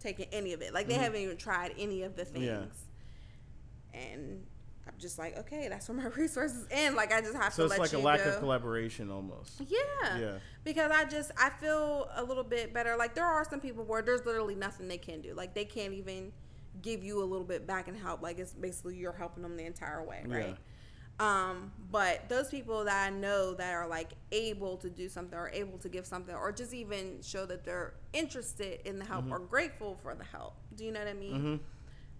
[0.00, 0.74] taking any of it.
[0.74, 1.02] Like they mm-hmm.
[1.02, 2.44] haven't even tried any of the things.
[2.44, 4.00] Yeah.
[4.00, 4.46] and
[4.86, 6.94] I'm just like, okay, that's where my resources end.
[6.94, 9.60] Like I just have So to So it's like a lack of collaboration almost.
[9.66, 10.18] Yeah.
[10.18, 10.32] Yeah.
[10.62, 12.96] Because I just I feel a little bit better.
[12.96, 15.34] Like there are some people where there's literally nothing they can do.
[15.34, 16.32] Like they can't even
[16.82, 18.22] give you a little bit back and help.
[18.22, 20.56] Like it's basically you're helping them the entire way, right?
[21.20, 25.48] Um, but those people that I know that are like able to do something or
[25.50, 29.38] able to give something or just even show that they're interested in the help or
[29.38, 30.54] grateful for the help.
[30.74, 31.40] Do you know what I mean?
[31.40, 31.60] Mhm.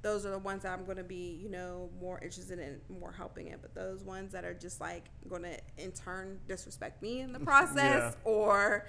[0.04, 3.10] Those are the ones that I'm going to be, you know, more interested in, more
[3.10, 3.56] helping in.
[3.60, 7.40] But those ones that are just like going to in turn disrespect me in the
[7.50, 8.86] process, or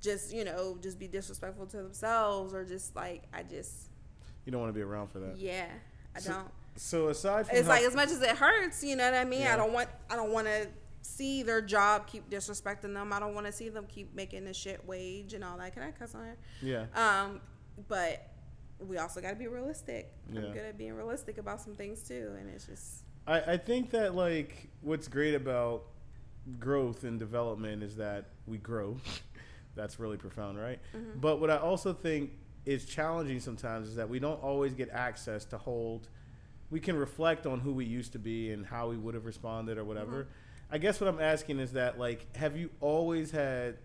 [0.00, 3.90] just you know just be disrespectful to themselves, or just like I just
[4.46, 5.36] You don't want to be around for that.
[5.36, 5.66] yeah
[6.16, 6.48] I So- don't.
[6.76, 9.40] So aside from It's like as much as it hurts, you know what I mean.
[9.42, 9.52] Yeah.
[9.52, 10.68] I don't want I don't want to
[11.02, 13.12] see their job keep disrespecting them.
[13.12, 15.74] I don't want to see them keep making the shit wage and all that.
[15.74, 16.36] Can I cuss on here?
[16.94, 17.20] yeah.
[17.24, 17.40] Um,
[17.88, 18.26] but
[18.88, 20.12] we also got to be realistic.
[20.32, 20.40] Yeah.
[20.40, 23.90] I'm good at being realistic about some things too, and it's just I, I think
[23.90, 25.84] that like what's great about
[26.58, 28.96] growth and development is that we grow.
[29.74, 30.80] That's really profound, right?
[30.94, 31.20] Mm-hmm.
[31.20, 32.32] But what I also think
[32.66, 36.08] is challenging sometimes is that we don't always get access to hold.
[36.70, 39.78] We can reflect on who we used to be and how we would have responded
[39.78, 40.24] or whatever.
[40.24, 40.74] Mm-hmm.
[40.74, 43.78] I guess what I'm asking is that like, have you always had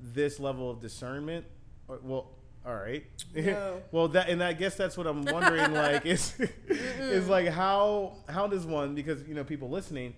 [0.00, 1.46] this level of discernment?
[1.88, 2.30] Or, well,
[2.64, 3.04] all right.
[3.34, 3.82] No.
[3.92, 5.72] well, that and I guess that's what I'm wondering.
[5.72, 6.34] like, is
[6.68, 10.14] is like how how does one because you know people listening,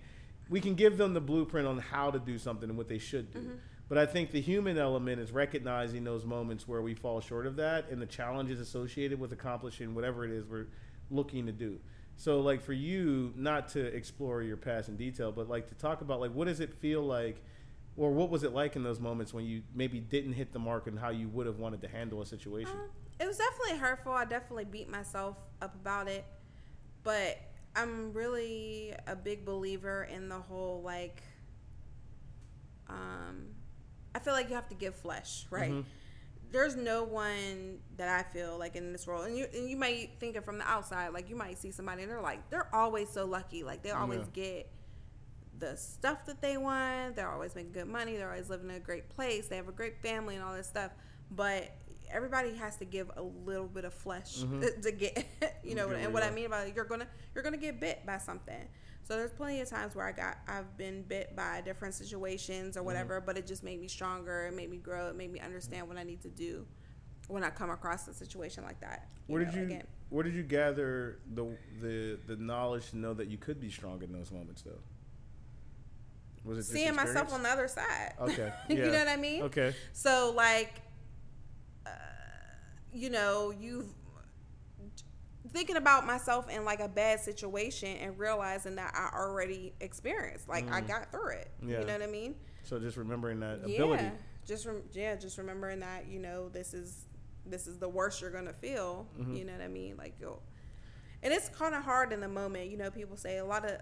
[0.49, 3.31] we can give them the blueprint on how to do something and what they should
[3.33, 3.39] do.
[3.39, 3.55] Mm-hmm.
[3.87, 7.55] But I think the human element is recognizing those moments where we fall short of
[7.57, 10.67] that and the challenges associated with accomplishing whatever it is we're
[11.11, 11.79] looking to do.
[12.17, 16.01] So like for you, not to explore your past in detail, but like to talk
[16.01, 17.43] about like what does it feel like
[17.97, 20.87] or what was it like in those moments when you maybe didn't hit the mark
[20.87, 22.73] and how you would have wanted to handle a situation?
[22.75, 22.89] Um,
[23.19, 24.11] it was definitely hurtful.
[24.11, 26.25] I definitely beat myself up about it.
[27.03, 27.37] But
[27.75, 31.21] I'm really a big believer in the whole like
[32.89, 33.47] um
[34.13, 35.71] I feel like you have to give flesh, right?
[35.71, 35.85] Mhm.
[36.51, 40.11] There's no one that I feel like in this world, and you and you might
[40.19, 43.09] think it from the outside, like you might see somebody and they're like they're always
[43.09, 44.25] so lucky, like they always Yeah.
[44.33, 44.71] get
[45.59, 47.15] the stuff that they want.
[47.15, 48.15] They're always making good money.
[48.17, 49.47] They're always living in a great place.
[49.47, 50.91] They have a great family and all this stuff.
[51.31, 51.71] But
[52.11, 54.35] everybody has to give a little bit of flesh
[54.83, 55.25] to get,
[55.63, 55.89] you know.
[55.89, 58.67] And what I mean by it, you're gonna you're gonna get bit by something.
[59.03, 62.79] So there's plenty of times where I got I've been bit by different situations or
[62.79, 62.85] Mm-hmm.
[62.87, 64.47] whatever, but it just made me stronger.
[64.47, 65.07] It made me grow.
[65.09, 66.65] It made me understand what I need to do
[67.27, 69.09] when I come across a situation like that.
[69.27, 69.87] Where did know, you again.
[70.09, 74.01] where did you gather the the the knowledge to know that you could be strong
[74.03, 74.79] in those moments though?
[76.45, 78.13] Was it seeing myself on the other side?
[78.19, 79.43] Okay, you know what I mean?
[79.43, 79.75] Okay.
[79.93, 80.81] So like,
[81.85, 81.89] uh,
[82.93, 83.87] you know, you've
[85.55, 90.69] thinking about myself in like a bad situation and realizing that I already experienced, like
[90.69, 91.51] I got through it.
[91.63, 91.69] Mm.
[91.69, 91.79] Yeah.
[91.79, 92.35] You know what I mean?
[92.63, 94.03] So just remembering that ability.
[94.03, 94.11] Yeah.
[94.45, 97.05] Just rem- yeah, just remembering that you know this is
[97.45, 99.07] this is the worst you're gonna feel.
[99.19, 99.35] Mm-hmm.
[99.35, 99.95] You know what I mean?
[99.97, 100.39] Like yo,
[101.23, 102.69] and it's kind of hard in the moment.
[102.69, 103.79] You know, people say a lot of.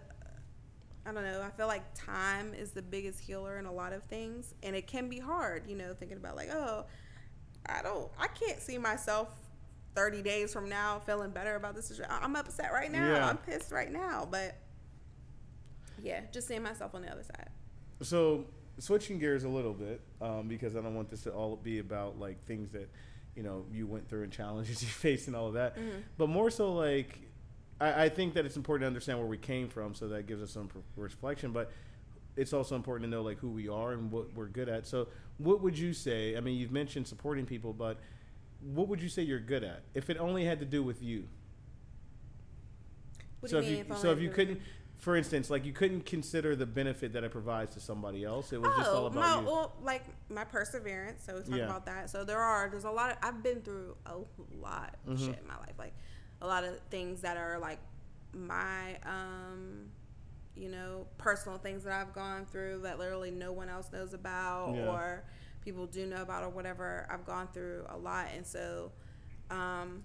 [1.06, 1.42] I don't know.
[1.42, 4.88] I feel like time is the biggest healer in a lot of things, and it
[4.88, 5.64] can be hard.
[5.68, 6.86] You know, thinking about like, oh,
[7.66, 9.30] I don't, I can't see myself
[9.96, 12.00] thirty days from now feeling better about this.
[12.10, 13.08] I'm upset right now.
[13.08, 13.28] Yeah.
[13.28, 14.28] I'm pissed right now.
[14.30, 14.56] But
[16.02, 17.50] yeah, just seeing myself on the other side.
[18.02, 18.46] So
[18.80, 22.20] switching gears a little bit, um, because I don't want this to all be about
[22.20, 22.90] like things that
[23.36, 25.78] you know you went through and challenges you faced and all of that,
[26.18, 27.20] but more so like
[27.80, 30.42] I, I think that it's important to understand where we came from, so that gives
[30.42, 31.52] us some reflection.
[31.52, 31.72] But
[32.36, 34.88] it's also important to know like who we are and what we're good at.
[34.88, 35.08] So,
[35.38, 36.36] what would you say?
[36.38, 37.98] I mean, you've mentioned supporting people, but
[38.74, 41.28] what would you say you're good at if it only had to do with you?
[43.40, 43.78] What so you if mean?
[43.88, 44.62] you if so if you couldn't,
[44.98, 48.62] for instance, like you couldn't consider the benefit that it provides to somebody else, it
[48.62, 49.46] was just all Oh, about my, you.
[49.48, 51.24] well, like my perseverance.
[51.26, 51.66] So we talk Yeah.
[51.66, 52.10] about that.
[52.10, 54.16] So there are there's a lot of I've been through a
[54.62, 55.26] lot of Mm-hmm.
[55.28, 55.94] shit in my life, like
[56.44, 57.80] a lot of things that are like
[58.34, 59.86] my um
[60.56, 64.74] you know personal things that I've gone through that literally no one else knows about
[64.76, 64.88] Yeah.
[64.92, 65.24] or
[65.64, 67.08] people do know about or whatever.
[67.10, 68.92] I've gone through a lot, and so
[69.50, 70.04] um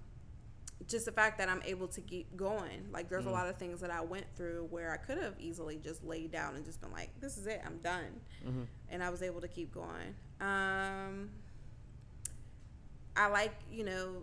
[0.86, 2.86] just the fact that I'm able to keep going.
[2.92, 5.76] Like there's a lot of things that I went through where I could have easily
[5.82, 8.20] just laid down and just been like, "This is it, I'm done,"
[8.88, 10.14] and I was able to keep going.
[10.40, 11.30] Um,
[13.16, 14.22] I like you know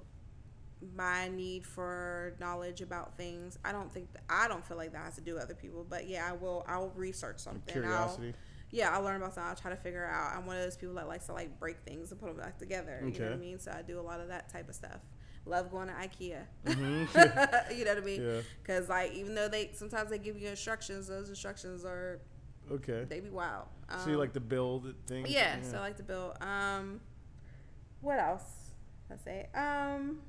[0.95, 3.57] my need for knowledge about things.
[3.63, 5.85] I don't think that, I don't feel like that has to do with other people,
[5.89, 6.65] but yeah, I will.
[6.67, 7.71] I'll research something.
[7.71, 8.27] Curiosity.
[8.29, 8.33] I'll,
[8.71, 9.49] yeah, I'll learn about something.
[9.49, 10.35] I'll try to figure out.
[10.37, 12.57] I'm one of those people that likes to like break things and put them back
[12.57, 12.99] together.
[13.03, 13.13] Okay.
[13.13, 13.59] You know what I mean?
[13.59, 14.99] So I do a lot of that type of stuff.
[15.45, 16.41] Love going to IKEA.
[16.65, 17.73] Mm-hmm.
[17.77, 18.21] you know what I mean?
[18.25, 18.41] Yeah.
[18.61, 22.19] Because like even though they sometimes they give you instructions, those instructions are
[22.71, 23.05] Okay.
[23.07, 23.67] they be wild.
[23.89, 25.29] Um, so you like to build things?
[25.29, 26.33] yeah, so I like to build.
[26.41, 26.99] Um,
[28.01, 28.43] what else?
[29.09, 29.47] Let's say.
[29.53, 30.19] Um,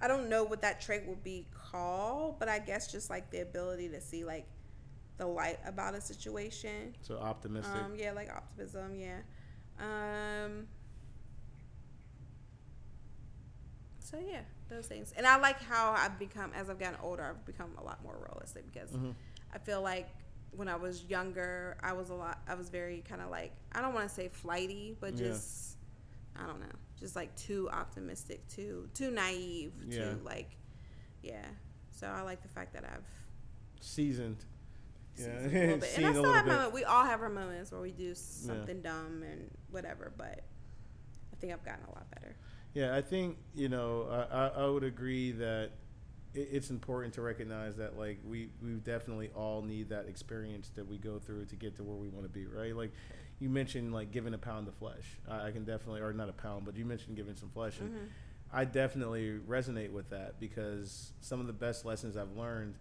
[0.00, 3.40] I don't know what that trait would be called, but I guess just like the
[3.42, 4.46] ability to see like
[5.18, 6.94] the light about a situation.
[7.02, 7.82] So optimistic.
[7.84, 8.94] Um, yeah, like optimism.
[8.96, 9.18] Yeah.
[9.78, 10.66] Um.
[13.98, 17.22] So yeah, those things, and I like how I've become as I've gotten older.
[17.24, 19.10] I've become a lot more realistic because Mm-hmm.
[19.54, 20.08] I feel like
[20.52, 22.40] when I was younger, I was a lot.
[22.48, 25.28] I was very kind of like I don't want to say flighty, but Yeah.
[25.28, 25.76] just
[26.36, 26.66] I don't know,
[27.00, 30.10] just like too optimistic, too too naive, Yeah.
[30.12, 30.56] too like
[31.22, 31.44] yeah.
[31.90, 33.04] So I like the fact that I've
[33.80, 34.44] Seasoned.
[35.16, 35.24] Yeah.
[35.24, 35.96] seasoned a little bit.
[35.96, 36.74] And I still have moments.
[36.74, 40.44] We all have our moments where we do something dumb and whatever, but
[41.32, 42.36] I think I've gotten a lot better.
[42.74, 45.70] Yeah, I think you know I, I, I would agree that
[46.32, 50.96] it's important to recognize that like we we definitely all need that experience that we
[50.96, 52.74] go through to get to where we want to be, right?
[52.76, 52.92] Like
[53.40, 55.18] you mentioned, like giving a pound of flesh.
[55.28, 57.90] I, I can definitely, or not a pound, but you mentioned giving some flesh, and
[58.52, 62.74] I definitely resonate with that because some of the best lessons I've learned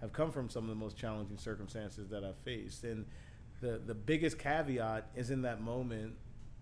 [0.00, 3.06] have come from some of the most challenging circumstances that I've faced, and
[3.60, 6.14] the the biggest caveat is in that moment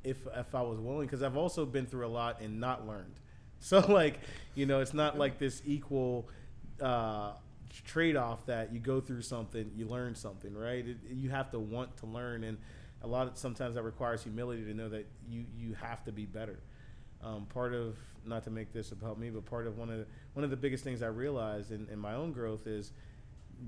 [0.04, 3.14] if if I was willing because I've also been through a lot and not learned.
[3.60, 4.20] So like,
[4.54, 6.28] you know, it's not like this equal
[6.80, 7.32] uh,
[7.84, 10.86] trade off that you go through something, you learn something, right?
[10.86, 12.58] It, you have to want to learn, and
[13.02, 16.26] a lot of sometimes that requires humility to know that you you have to be
[16.26, 16.58] better.
[17.22, 20.06] Um, part of not to make this about me, but part of one of the,
[20.34, 22.92] one of the biggest things I realized in, in my own growth is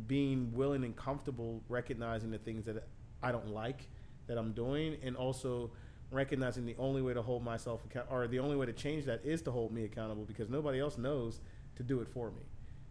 [0.06, 2.86] being willing and comfortable recognizing the things that
[3.22, 3.88] I don't like
[4.26, 5.70] that I'm doing, and also
[6.12, 9.24] recognizing the only way to hold myself account or the only way to change that
[9.24, 11.40] is to hold me accountable because nobody else knows
[11.76, 12.42] to do it for me.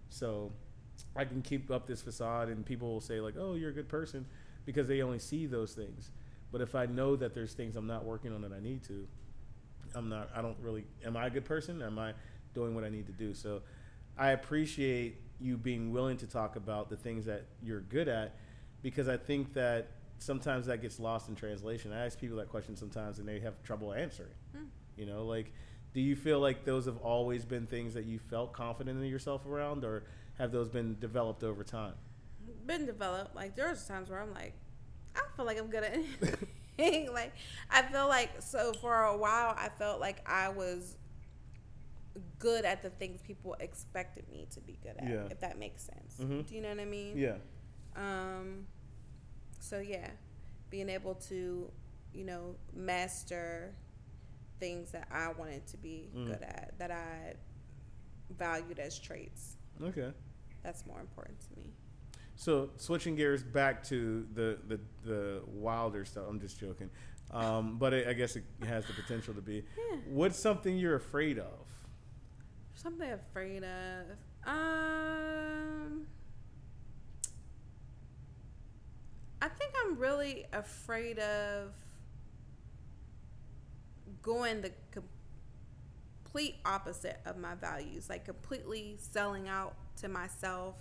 [0.09, 0.51] So
[1.15, 3.89] I can keep up this facade, and people will say like, "Oh, you're a good
[3.89, 4.25] person,"
[4.65, 6.11] because they only see those things.
[6.51, 9.07] But if I know that there's things I'm not working on that I need to,
[9.95, 10.29] I'm not.
[10.35, 10.85] I don't really.
[11.05, 11.81] Am I a good person?
[11.81, 12.13] Am I
[12.53, 13.33] doing what I need to do?
[13.33, 13.61] So
[14.17, 18.35] I appreciate you being willing to talk about the things that you're good at,
[18.81, 21.93] because I think that sometimes that gets lost in translation.
[21.93, 24.33] I ask people that question sometimes, and they have trouble answering.
[24.55, 24.65] Hmm.
[24.97, 25.53] You know, like,
[25.93, 29.45] do you feel like those have always been things that you felt confident in yourself
[29.45, 30.03] around, or
[30.37, 31.93] have those been developed over time?
[32.65, 33.35] Been developed.
[33.35, 34.53] Like there's times where I'm like,
[35.15, 36.47] I don't feel like I'm good at anything.
[37.13, 37.33] like
[37.69, 40.95] I feel like so for a while I felt like I was
[42.39, 45.07] good at the things people expected me to be good at.
[45.09, 45.27] Yeah.
[45.29, 46.15] If that makes sense.
[46.19, 46.47] Mhm.
[46.47, 47.17] Do you know what I mean?
[47.17, 47.37] Yeah.
[47.95, 48.65] Um,
[49.59, 50.09] so yeah,
[50.69, 51.69] being able to,
[52.13, 53.73] you know, master
[54.59, 56.27] things that I wanted to be Mm.
[56.27, 57.35] good at, that I
[58.37, 59.57] valued as traits.
[59.81, 60.11] Okay.
[60.63, 61.73] That's more important to me.
[62.39, 66.23] So switching gears back to the the, the wilder stuff.
[66.29, 66.89] I'm just joking,
[67.31, 69.65] um, but it, I guess it has the potential to be.
[70.07, 71.67] What's something you're afraid of?
[72.75, 74.05] Something I'm afraid of.
[74.47, 76.07] Um,
[79.41, 81.73] I think I'm really afraid of
[84.21, 84.71] going the
[86.23, 90.77] complete opposite of my values, like completely selling out to myself,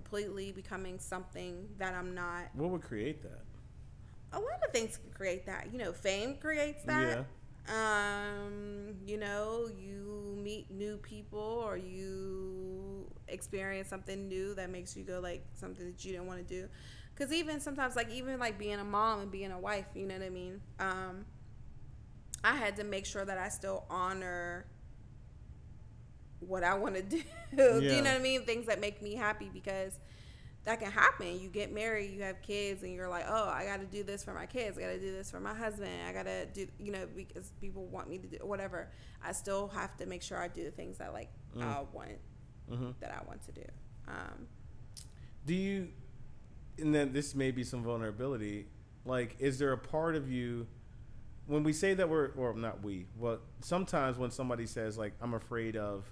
[0.00, 2.42] completely becoming something that I'm not.
[2.54, 3.40] What would create that?
[4.32, 5.68] A lot of things can create that.
[5.72, 7.24] You know, fame creates that.
[7.24, 7.24] Yeah.
[7.74, 15.02] Um, you know, you meet new people or you experience something new that makes you
[15.02, 16.68] go like something that you didn't want to do.
[17.14, 20.14] because even sometimes like even like being a mom and being a wife you know
[20.14, 21.24] what i mean um
[22.44, 24.66] i had to make sure that i still honor
[26.40, 27.22] what i want to do.
[27.56, 28.44] Do you know what i mean?
[28.44, 29.98] Things that make me happy because
[30.64, 31.38] that can happen.
[31.40, 34.34] You get married you have kids and you're like oh i gotta do this for
[34.34, 34.76] my kids.
[34.78, 35.90] I gotta do this for my husband.
[36.08, 38.88] I gotta do you know because people want me to do whatever.
[39.24, 41.30] I still have to make sure i do the things that like
[41.60, 42.10] i want
[42.70, 42.94] Mhm.
[43.00, 43.64] that i want to do.
[44.08, 44.46] Um
[45.46, 45.88] Do you,
[46.78, 48.66] and then this may be some vulnerability,
[49.04, 50.66] like, is there a part of you,
[51.46, 55.34] when we say that we're, or not we, but sometimes when somebody says, like, I'm
[55.34, 56.04] afraid of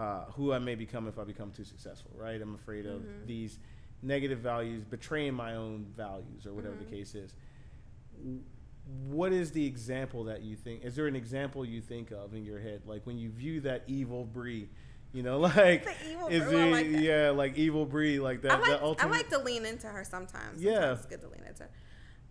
[0.00, 2.40] uh, who I may become if I become too successful, right?
[2.40, 3.58] I'm afraid of these
[4.02, 7.34] negative values, betraying my own values, or whatever the case is.
[9.08, 10.84] What is the example that you think?
[10.84, 13.82] Is there an example you think of in your head, like when you view that
[13.88, 14.70] evil Brie?
[15.12, 18.52] You know, like The evil is Brie, I like yeah, like evil Brie, like that.
[18.52, 20.62] I like the ultimate, I like to lean into her sometimes.
[20.62, 20.94] Yeah.
[20.94, 21.70] It's good to lean into her.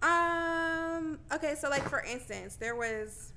[0.01, 1.19] Um.
[1.31, 1.53] Okay.
[1.53, 3.33] So like for instance, there was.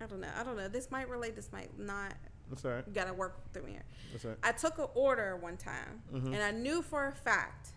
[0.00, 0.28] I don't know.
[0.38, 0.68] I don't know.
[0.68, 1.34] This might relate.
[1.36, 2.14] This might not.
[2.48, 2.84] That's all right.
[2.86, 3.84] You gotta work through me here.
[4.12, 4.38] That's all right.
[4.42, 6.26] I took an order one time, Mhm.
[6.34, 7.70] and I knew for a fact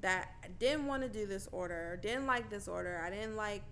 [0.00, 3.00] that I didn't want to do this order, didn't like this order.
[3.04, 3.62] I didn't like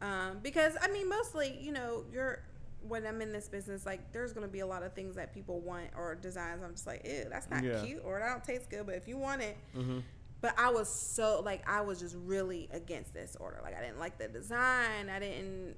[0.00, 2.42] um, because I mean, mostly, you know, you're
[2.86, 5.60] when I'm in this business, like there's gonna be a lot of things that people
[5.60, 6.62] want or designs.
[6.62, 7.82] I'm just like, ew, that's not Yeah.
[7.84, 8.86] cute or that don't taste good.
[8.86, 10.04] But if you want it, Mhm.
[10.40, 13.58] but I was so like I was just really against this order.
[13.62, 15.10] Like I didn't like the design.
[15.10, 15.76] I didn't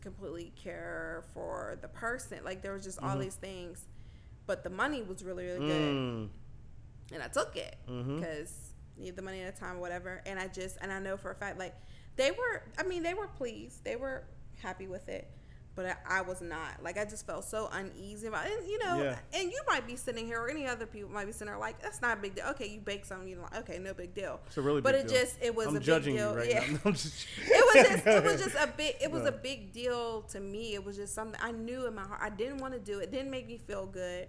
[0.00, 2.38] completely care for the person.
[2.44, 3.84] Like there was just all these things,
[4.46, 6.28] but the money was really really good, Mm.
[7.12, 8.54] and I took it because
[8.98, 10.22] need the money at a time, or whatever.
[10.26, 11.74] And I just and I know for a fact like
[12.16, 12.62] they were.
[12.78, 13.84] I mean they were pleased.
[13.84, 14.24] They were
[14.60, 15.30] happy with it.
[15.74, 18.52] But I, I was not like I just felt so uneasy about it.
[18.58, 19.18] And, you know, Yeah.
[19.32, 21.80] and you might be sitting here, or any other people might be sitting there like
[21.80, 22.44] that's not a big deal.
[22.50, 24.38] Okay, you bake something, you know, like, okay, no big deal.
[24.48, 25.18] It's a really but it deal.
[25.20, 26.34] just it was I'm a big deal.
[26.34, 26.60] right yeah.
[26.60, 26.78] now.
[26.84, 29.28] It was just it was just a big it was No.
[29.28, 30.74] a big deal to me.
[30.74, 32.20] It was just something I knew in my heart.
[32.22, 33.04] I didn't want to do it.
[33.04, 34.28] It didn't make me feel good.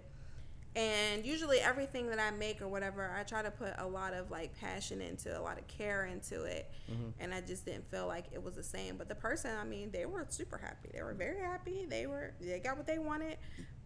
[0.76, 4.30] And usually everything that I make or whatever, I try to put a lot of
[4.30, 6.68] like passion into, a lot of care into it.
[6.90, 7.10] Mm-hmm.
[7.20, 8.96] And I just didn't feel like it was the same.
[8.96, 10.90] But the person, I mean, they were super happy.
[10.92, 11.86] They were very happy.
[11.88, 13.36] They were they got what they wanted.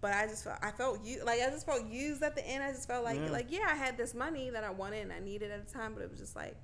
[0.01, 2.63] But I just felt I felt you like I just felt used at the end.
[2.65, 3.31] I just felt like Yeah.
[3.33, 5.93] like yeah, I had this money that I wanted and I needed at the time,
[5.93, 6.57] but it was just like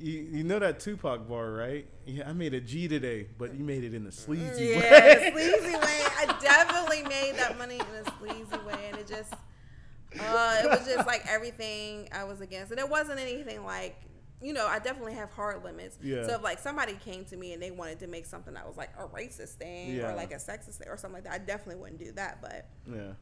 [0.00, 1.86] you, you know that Tupac bar, right?
[2.06, 5.30] Yeah, I made a G today, but you made it in a sleazy yeah, way.
[5.32, 6.02] sleazy way.
[6.18, 10.86] I definitely made that money in a sleazy way, and it just, uh, it was
[10.86, 13.96] just like everything I was against, and it wasn't anything like,
[14.42, 15.98] you know, I definitely have hard limits.
[16.02, 16.26] Yeah.
[16.26, 18.76] So if like somebody came to me and they wanted to make something that was
[18.78, 20.10] like a racist thing Yeah.
[20.10, 22.40] or like a sexist thing or something like that, I definitely wouldn't do that.
[22.40, 23.12] But yeah.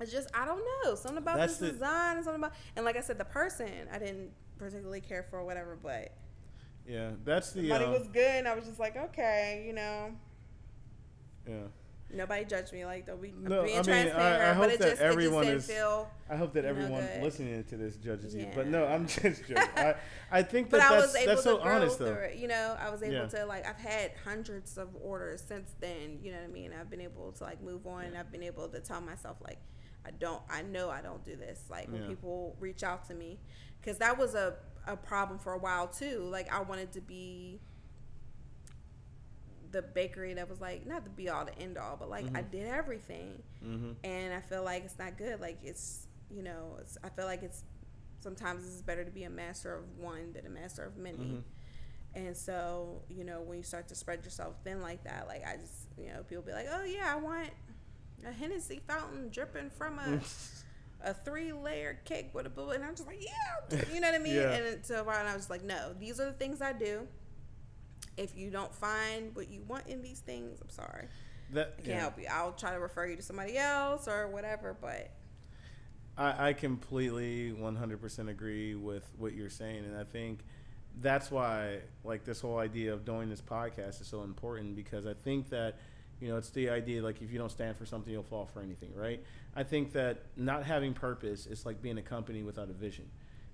[0.00, 2.84] it's just I don't know something about That's this the- design and something about, and
[2.84, 6.12] like I said, the person I didn't particularly care for or whatever, but
[6.86, 7.62] Yeah, that's the.
[7.62, 10.10] the money uh, was good, and I was just like, okay, you know.
[11.48, 11.54] yeah.
[12.12, 13.16] Nobody judged me like though.
[13.16, 15.44] We I'm No, being I mean, transparent, I- I but hope it that just everyone
[15.44, 16.10] it is- just didn't feel.
[16.30, 17.22] I hope that You know, everyone good.
[17.24, 19.56] listening to this judges you, but no, I'm just joking.
[19.76, 19.94] I,
[20.30, 22.12] I think But that I that's, was able that's to so honest though.
[22.14, 22.36] it.
[22.36, 23.26] You know, I was able Yeah.
[23.26, 26.18] to like I've had hundreds of orders since then.
[26.22, 26.70] You know what I mean?
[26.78, 28.04] I've been able to like move on.
[28.04, 29.58] and I've been able to tell myself like
[30.06, 30.42] I don't.
[30.48, 31.64] I know I don't do this.
[31.68, 32.08] Like when Yeah.
[32.08, 33.40] people reach out to me,
[33.80, 34.54] because that was a
[34.86, 36.28] a problem for a while too.
[36.30, 37.60] Like I wanted to be
[39.70, 42.42] the bakery that was like not the be all the end all, but like I
[42.42, 43.42] did everything.
[43.64, 43.92] Mm-hmm.
[44.04, 45.40] and I feel like it's not good.
[45.40, 47.64] Like it's you know, it's, I feel like it's
[48.20, 51.18] sometimes it's better to be a master of one than a master of many.
[51.18, 51.38] Mm-hmm.
[52.26, 55.56] And so you know, when you start to spread yourself thin like that, like I
[55.56, 57.50] just you know, people be like, oh yeah, I want
[58.26, 60.20] a Hennessy fountain dripping from a.
[61.04, 64.20] A three layer cake with a boo, and I'm just like, yeah, you know what
[64.20, 64.34] I mean.
[64.34, 64.54] Yeah.
[64.54, 67.06] And so and I was like, no, these are the things I do.
[68.16, 71.08] If you don't find what you want in these things, I'm sorry.
[71.52, 72.00] That I can't yeah.
[72.00, 72.26] help you.
[72.30, 75.10] I'll try to refer you to somebody else or whatever, but
[76.16, 80.40] I, I completely 100% agree with what you're saying, and I think
[81.00, 85.14] that's why like this whole idea of doing this podcast is so important because I
[85.14, 85.78] think that
[86.20, 88.60] you know it's the idea like if you don't stand for something you'll fall for
[88.60, 89.22] anything, right?
[89.56, 93.08] I think that not having purpose is like being a company without a vision,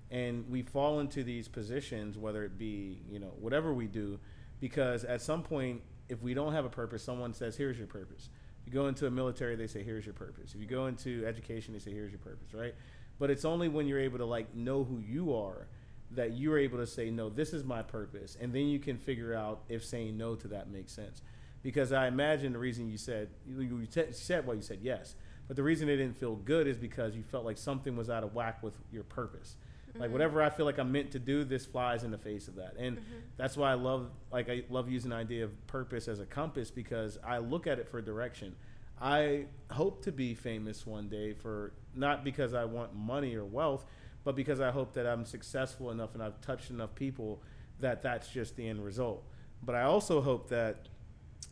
[0.09, 4.19] and we fall into these positions whether it be you know whatever we do
[4.59, 5.81] because at some point
[6.11, 8.29] if we don't have a purpose, someone says here's your purpose.
[8.61, 11.25] If you go into a military, they say, "Here's your purpose." If you go into
[11.25, 12.75] education, they say, "Here's your purpose." Right?
[13.17, 15.67] But it's only when you're able to like know who you are
[16.11, 19.33] that you're able to say, "No, this is my purpose," and then you can figure
[19.33, 21.21] out if saying no to that makes sense.
[21.63, 25.15] Because I imagine the reason you said you, said why you said yes,
[25.51, 28.23] But the reason it didn't feel good is because you felt like something was out
[28.23, 29.57] of whack with your purpose.
[29.89, 29.99] Mm-hmm.
[29.99, 32.55] Like whatever I feel like I'm meant to do, this flies in the face of
[32.55, 32.75] that.
[32.79, 33.15] And Mm-hmm.
[33.35, 36.71] that's why I love like I love using the idea of purpose as a compass
[36.71, 38.55] because I look at it for direction.
[39.01, 43.83] I hope to be famous one day for not because I want money or wealth,
[44.23, 47.43] but because I hope that I'm successful enough and I've touched enough people
[47.81, 49.25] that that's just the end result.
[49.61, 50.87] But I also hope that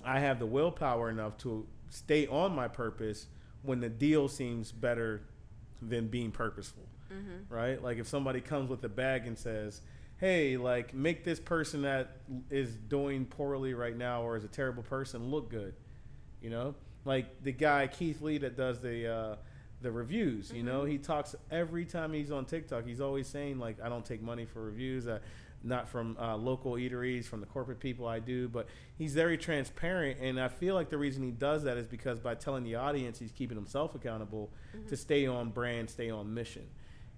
[0.05, 3.27] I have the willpower enough to stay on my purpose
[3.63, 5.21] when the deal seems better
[5.81, 6.83] than being purposeful.
[7.49, 7.81] Right?
[7.81, 9.81] Like if somebody comes with a bag and says,
[10.17, 12.17] "Hey, like make this person that
[12.49, 15.73] is doing poorly right now or is a terrible person look good."
[16.41, 16.75] You know?
[17.05, 19.35] Like the guy Keith Lee that does the uh
[19.81, 22.85] the reviews, you know, he talks every time he's on TikTok.
[22.85, 25.07] He's always saying like, "I don't take money for reviews.
[25.07, 25.19] Uh,
[25.63, 30.19] not from uh, local eateries, from the corporate people I do, but he's very transparent.
[30.21, 33.19] And I feel like the reason he does that is because by telling the audience,
[33.19, 34.51] he's keeping himself accountable
[34.87, 36.65] to stay on brand, stay on mission.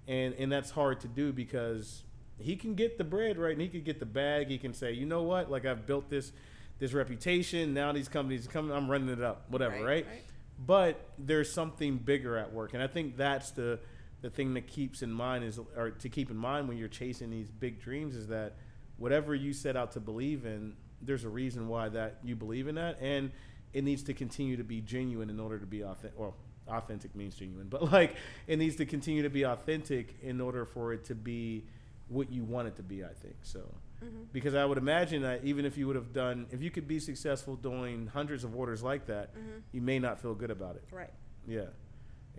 [0.08, 2.04] And, and that's hard to do because
[2.40, 4.48] he can get the bread right and he can get the bag.
[4.48, 6.32] He can say, you know what, like I've built this
[6.80, 7.76] this reputation.
[7.76, 10.08] Now these companies are coming, I'm running it up, whatever, Right, right?
[10.08, 10.24] right.
[10.66, 13.80] But there's something bigger at work, and I think that's the
[14.22, 17.30] the thing that keeps in mind is or to keep in mind when you're chasing
[17.30, 18.56] these big dreams is that
[18.98, 22.76] whatever you set out to believe in there's a reason why that you believe in
[22.76, 23.32] that and
[23.74, 26.36] it needs to continue to be genuine in order to be authentic well
[26.68, 28.16] authentic means genuine but like
[28.48, 31.64] it needs to continue to be authentic in order for it to be
[32.08, 33.60] what you want it to be i think so.
[34.04, 34.24] Mm-hmm.
[34.32, 37.00] Because i would imagine that even if you would have done if you could be
[37.00, 39.60] successful doing hundreds of orders like that mm-hmm.
[39.72, 40.84] you may not feel good about it.
[40.92, 41.10] Right.
[41.48, 41.66] yeah,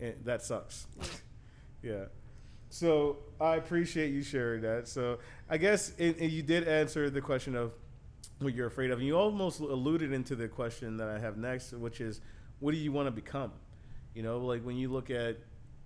[0.01, 0.87] and that sucks.
[1.83, 2.05] Yeah.
[2.70, 4.89] So I appreciate you sharing that.
[4.89, 5.18] So
[5.51, 7.72] I guess it, it- you did answer the question of
[8.39, 8.99] what you're afraid of.
[8.99, 12.20] And you almost alluded into the question that I have next, which is,
[12.61, 13.53] what do you want to become?
[14.14, 15.37] You know, like when you look at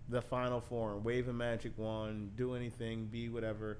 [0.09, 3.79] the final form, wave a magic wand, do anything, be whatever.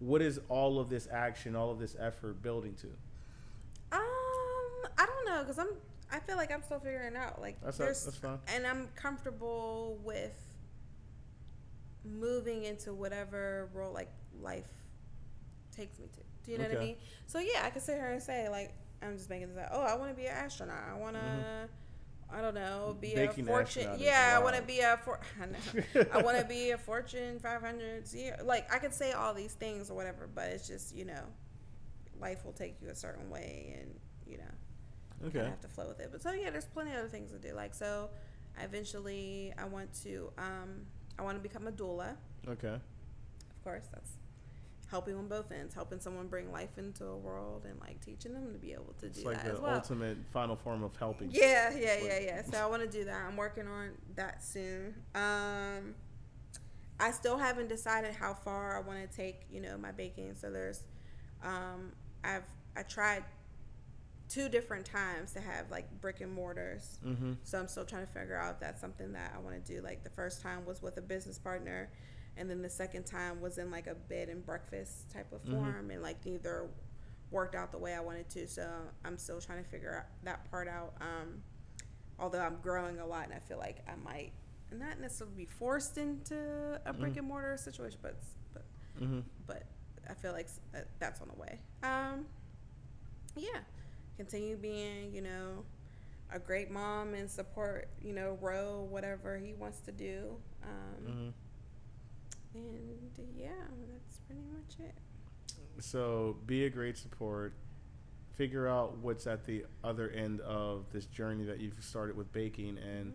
[0.00, 2.86] What is all of this action, all of this effort building to?
[3.92, 4.00] Um,
[4.98, 5.68] I don't know because I'm.
[6.12, 7.40] I feel like I'm still figuring out.
[7.40, 8.38] Like That's- there's, that's fine.
[8.48, 10.32] and I'm comfortable with
[12.04, 14.68] moving into whatever role like life
[15.74, 16.20] takes me to.
[16.44, 16.96] Do you know what I mean?
[17.26, 18.72] So yeah, I can sit here and say like
[19.02, 19.70] I'm just making this up.
[19.72, 20.82] Oh, I want to be an astronaut.
[20.90, 21.68] I want to.
[22.32, 23.16] I don't know, be Mm-hmm.
[23.16, 23.88] Baking a fortune.
[23.98, 25.18] Yeah, I want to be a for.
[25.42, 26.06] I know.
[26.12, 28.04] I want to be a Fortune 500.
[28.14, 31.24] Yeah, like I could say all these things or whatever, but it's just you know,
[32.20, 34.44] life will take you a certain way, and you know,
[35.22, 35.44] you Okay.
[35.44, 36.10] have to flow with it.
[36.12, 37.52] But so yeah, there's plenty of other things to do.
[37.54, 38.10] Like so,
[38.62, 40.86] eventually, I want to um,
[41.18, 42.16] I want to become a doula.
[42.48, 42.68] Okay.
[42.74, 44.12] Of course, that's
[44.90, 48.52] helping on both ends, helping someone bring life into a world and like teaching them
[48.52, 49.74] to be able to It's do like that the as well.
[49.74, 51.30] ultimate final form of helping.
[51.30, 52.42] Yeah, yeah, yeah, yeah.
[52.42, 53.22] So I want to do that.
[53.28, 54.94] I'm working on that soon.
[55.14, 55.94] Um,
[56.98, 60.34] I still haven't decided how far I want to take, you know, my baking.
[60.34, 60.82] So there's,
[61.44, 61.92] um,
[62.24, 62.42] I've
[62.76, 63.24] I tried
[64.30, 66.98] two different times to have like brick and mortars.
[67.04, 67.32] Mm-hmm.
[67.42, 69.82] So I'm still trying to figure out if that's something that I want to do.
[69.82, 71.90] Like the first time was with a business partner,
[72.38, 75.90] and then the second time was in like a bed and breakfast type of form,
[75.90, 76.68] and like neither
[77.30, 78.46] worked out the way I wanted to.
[78.48, 78.66] So
[79.04, 80.94] I'm still trying to figure out that part out.
[81.00, 81.42] Um,
[82.18, 84.32] although I'm growing a lot, and I feel like I might
[84.72, 88.16] not necessarily be forced into a brick and mortar situation, but
[88.54, 88.64] but
[89.00, 89.20] Mm-hmm.
[89.46, 89.62] but
[90.08, 91.58] I feel like uh, that's on the way.
[91.82, 92.26] Um,
[93.34, 93.60] yeah,
[94.20, 95.64] continue being, you know,
[96.30, 100.36] a great mom and support, you know, Ro, whatever he wants to do.
[100.62, 101.32] Um,
[102.56, 102.68] Mm-hmm.
[103.18, 103.48] And yeah,
[103.92, 104.94] that's pretty much it.
[105.78, 107.54] So be a great support.
[108.36, 112.76] Figure out what's at the other end of this journey that you've started with baking,
[112.78, 113.14] and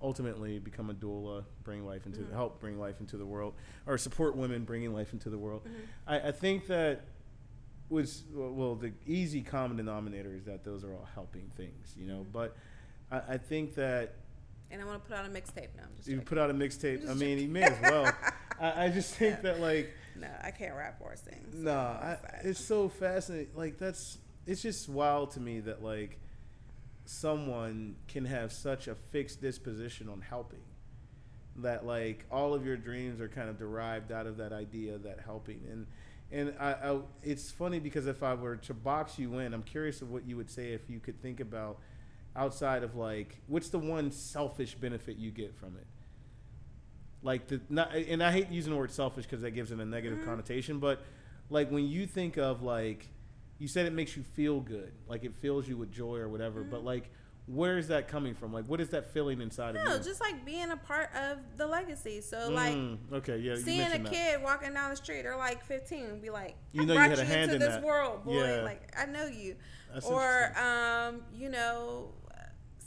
[0.00, 3.54] ultimately become a doula, bring life into help bring life into the world,
[3.86, 5.62] or support women bringing life into the world.
[6.06, 7.06] I, I think that
[7.88, 12.26] was well the easy common denominator is that those are all helping things, you know.
[12.32, 12.56] But
[13.10, 14.14] I, I think that
[14.70, 15.84] And I want to put out a mixtape now.
[16.04, 16.20] You joking.
[16.26, 17.08] put out a mixtape.
[17.08, 18.12] I mean, you may as well.
[18.60, 19.92] I, I just think that like.
[20.18, 21.46] no, I can't rap or sing.
[21.52, 23.48] so No, I, it's so fascinating.
[23.54, 26.18] Like that's it's just wild to me that like
[27.04, 30.62] someone can have such a fixed disposition on helping
[31.58, 35.20] that like all of your dreams are kind of derived out of that idea that
[35.24, 35.86] helping and
[36.32, 40.02] and I, I it's funny because if I were to box you in, I'm curious
[40.02, 41.78] of what you would say if you could think about
[42.34, 45.86] outside of like what's the one selfish benefit you get from it?
[47.22, 49.84] Like the not and I hate using the word selfish because that gives it a
[49.84, 50.28] negative mm-hmm.
[50.28, 51.02] connotation, but
[51.48, 53.08] like when you think of like
[53.58, 56.62] you said it makes you feel good, like it fills you with joy or whatever,
[56.62, 56.86] but mm-hmm.
[56.86, 57.10] like
[57.46, 58.52] where is that coming from?
[58.52, 59.88] Like, what is that feeling inside of you?
[59.88, 62.20] No, just like being a part of the legacy.
[62.20, 64.10] So like Mm, okay, yeah, seeing a that.
[64.12, 67.18] kid walking down the street or like 15 be like, You I know you brought
[67.18, 67.82] you hand into in this that.
[67.84, 68.44] world, boy.
[68.44, 68.62] Yeah.
[68.62, 69.56] Like I know you.
[69.94, 72.12] That's or um, you know,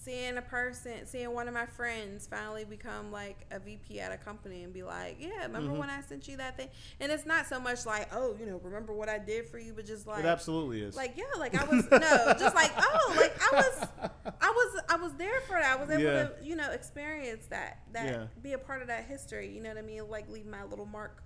[0.09, 4.17] seeing a person, seeing one of my friends finally become like a VP at a
[4.17, 5.77] company and be like, yeah, remember Mm-hmm.
[5.77, 6.69] when I sent you that thing?
[6.99, 9.71] And it's not so much like, oh, you know, remember what I did for you,
[9.73, 10.95] but just like it absolutely is.
[10.95, 11.99] like yeah, like I was no,
[12.39, 13.87] just like oh, like I was,
[14.41, 15.77] I was, I was there for that.
[15.77, 16.23] I was able Yeah.
[16.23, 18.25] to, you know, experience that, that Yeah.
[18.41, 19.49] be a part of that history.
[19.53, 20.07] You know what I mean?
[20.09, 21.21] Like leave my little mark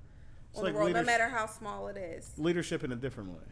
[0.50, 2.32] It's on like the world, no matter how small it is.
[2.38, 3.46] leadership in a different way.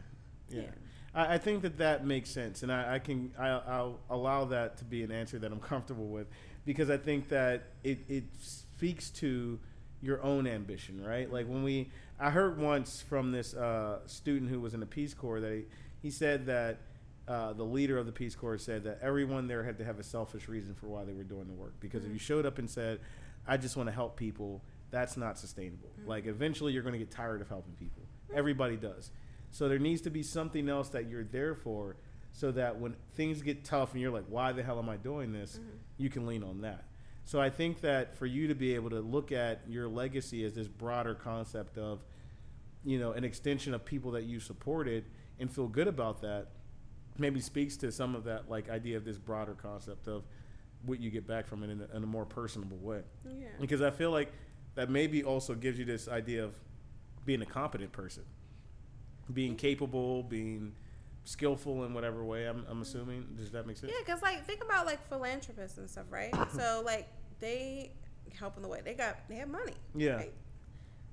[0.50, 0.60] Yeah.
[0.62, 0.70] Yeah.
[1.14, 4.78] I, I think that that makes sense, and I, I can I, I'll allow that
[4.78, 6.26] to be an answer that I'm comfortable with,
[6.64, 9.58] because I think that it it speaks to
[10.00, 11.32] your own ambition, right?
[11.32, 15.14] Like when we I heard once from this uh, student who was in the Peace
[15.14, 15.64] Corps that he,
[16.02, 16.78] he said that.
[17.28, 20.02] Uh, the leader of the Peace Corps said that everyone there had to have a
[20.02, 21.72] selfish reason for why they were doing the work.
[21.78, 22.98] Because if you showed up and said,
[23.46, 24.60] "I just want to help people,"
[24.90, 25.88] that's not sustainable.
[26.04, 28.02] Like eventually, you're going to get tired of helping people.
[28.34, 29.12] Everybody does.
[29.52, 31.96] So there needs to be something else that you're there for,
[32.32, 35.32] so that when things get tough and you're like, "Why the hell am I doing
[35.32, 35.76] this?" Mm-hmm.
[35.98, 36.84] You can lean on that.
[37.24, 40.54] So I think that for you to be able to look at your legacy as
[40.54, 42.00] this broader concept of,
[42.84, 45.04] you know, an extension of people that you supported
[45.38, 46.48] and feel good about that,
[47.18, 50.24] maybe speaks to some of that like idea of this broader concept of
[50.84, 53.02] what you get back from it in a, in a more personable way.
[53.24, 53.46] Yeah.
[53.60, 54.32] Because I feel like
[54.74, 56.54] that maybe also gives you this idea of
[57.24, 58.24] being a competent person,
[59.32, 60.72] being capable, being
[61.24, 62.46] skillful in whatever way.
[62.46, 63.26] I'm, I'm assuming.
[63.36, 63.92] Does that make sense?
[63.92, 66.34] Yeah, because like think about like philanthropists and stuff, right?
[66.56, 67.08] so like
[67.40, 67.92] they
[68.38, 69.74] help in the way they got they have money.
[69.94, 70.16] Yeah.
[70.16, 70.32] right?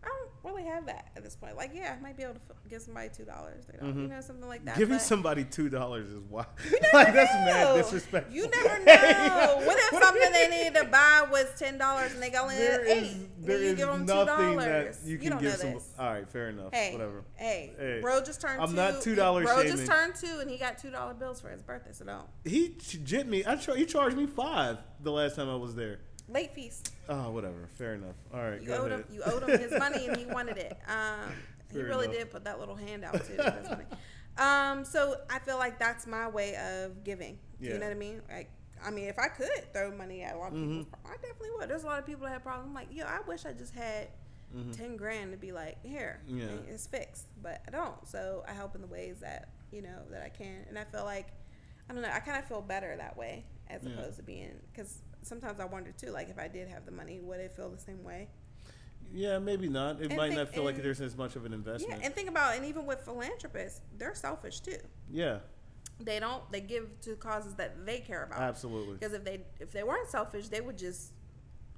[0.01, 1.57] I don't really have that at this point.
[1.57, 2.39] Like, yeah, I might be able to
[2.69, 4.77] give somebody two dollars, you know, you know, something like that.
[4.77, 6.47] Giving somebody two dollars is wild.
[6.63, 8.33] you never like that's mad disrespectful.
[8.33, 9.61] You never know.
[9.65, 12.85] what if something they needed to buy was ten dollars and they got only There
[12.87, 13.17] eight?
[13.45, 14.97] there you give them two dollars.
[15.05, 15.73] you can don't give know some.
[15.73, 15.93] this.
[15.99, 16.73] All right, fair enough.
[16.73, 17.23] Hey, Whatever.
[17.35, 17.99] hey, Hey.
[18.01, 18.61] bro just turned.
[18.61, 19.71] I'm two, not $2 Bro shaming.
[19.75, 21.91] just turned two, and he got two dollar bills for his birthday.
[21.91, 23.43] So don't He jipped me.
[23.43, 25.99] I char- he charged me five the last time I was there.
[26.31, 26.93] Late feast.
[27.07, 27.67] Oh, whatever.
[27.77, 28.15] Fair enough.
[28.33, 29.05] All right, You owed ahead.
[29.05, 29.13] him.
[29.15, 30.77] You owed him his money, and he wanted it.
[30.87, 31.31] Um,
[31.71, 32.17] he really enough.
[32.17, 33.35] did put that little hand out too.
[33.37, 33.85] That's funny.
[34.37, 37.37] Um, so I feel like that's my way of giving.
[37.59, 37.73] Yeah.
[37.73, 38.21] You know what I mean?
[38.31, 38.49] Like,
[38.83, 40.77] I mean, if I could throw money at a lot of Mm-hmm.
[40.79, 41.69] people, I definitely would.
[41.69, 42.67] There's a lot of people that have problems.
[42.69, 44.07] I'm like, yo, I wish I just had
[44.71, 46.39] ten grand to be like, here, Mm-hmm.
[46.39, 46.45] Yeah.
[46.73, 48.07] it's fixed, but I don't.
[48.07, 51.03] So I help in the ways that you know that I can, and I feel
[51.05, 51.27] like,
[51.89, 53.91] I don't know, I kind of feel better that way as Yeah.
[53.93, 57.19] opposed to being because sometimes I wonder too, like if I did have the money,
[57.19, 58.27] would it feel the same way?
[59.11, 60.01] Yeah, maybe not.
[60.01, 61.99] It And might think- not feel like there's as much of an investment.
[61.99, 64.77] Yeah, and think about and even with philanthropists, they're selfish too.
[65.09, 65.39] Yeah,
[65.99, 68.39] They don't they give to causes that they care about.
[68.41, 68.93] absolutely.
[68.95, 71.11] Because if they if they weren't selfish, they would just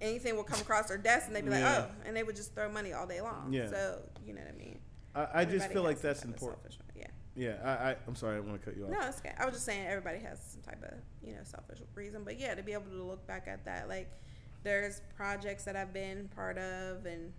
[0.01, 2.53] anything would come across their desk and they'd be like, oh, and they would just
[2.55, 3.53] throw money all day long.
[3.53, 3.69] Yeah.
[3.69, 4.79] So you know what I mean.
[5.13, 6.77] I, I just feel like that's important.
[7.35, 7.55] Yeah.
[7.63, 8.89] I, I, I'm sorry, I want to cut you off.
[8.91, 9.33] No, it's okay.
[9.39, 12.55] I was just saying everybody has some type of you know selfish reason, but yeah,
[12.55, 14.09] to be able to look back at that, like
[14.63, 17.31] there's projects that I've been part of and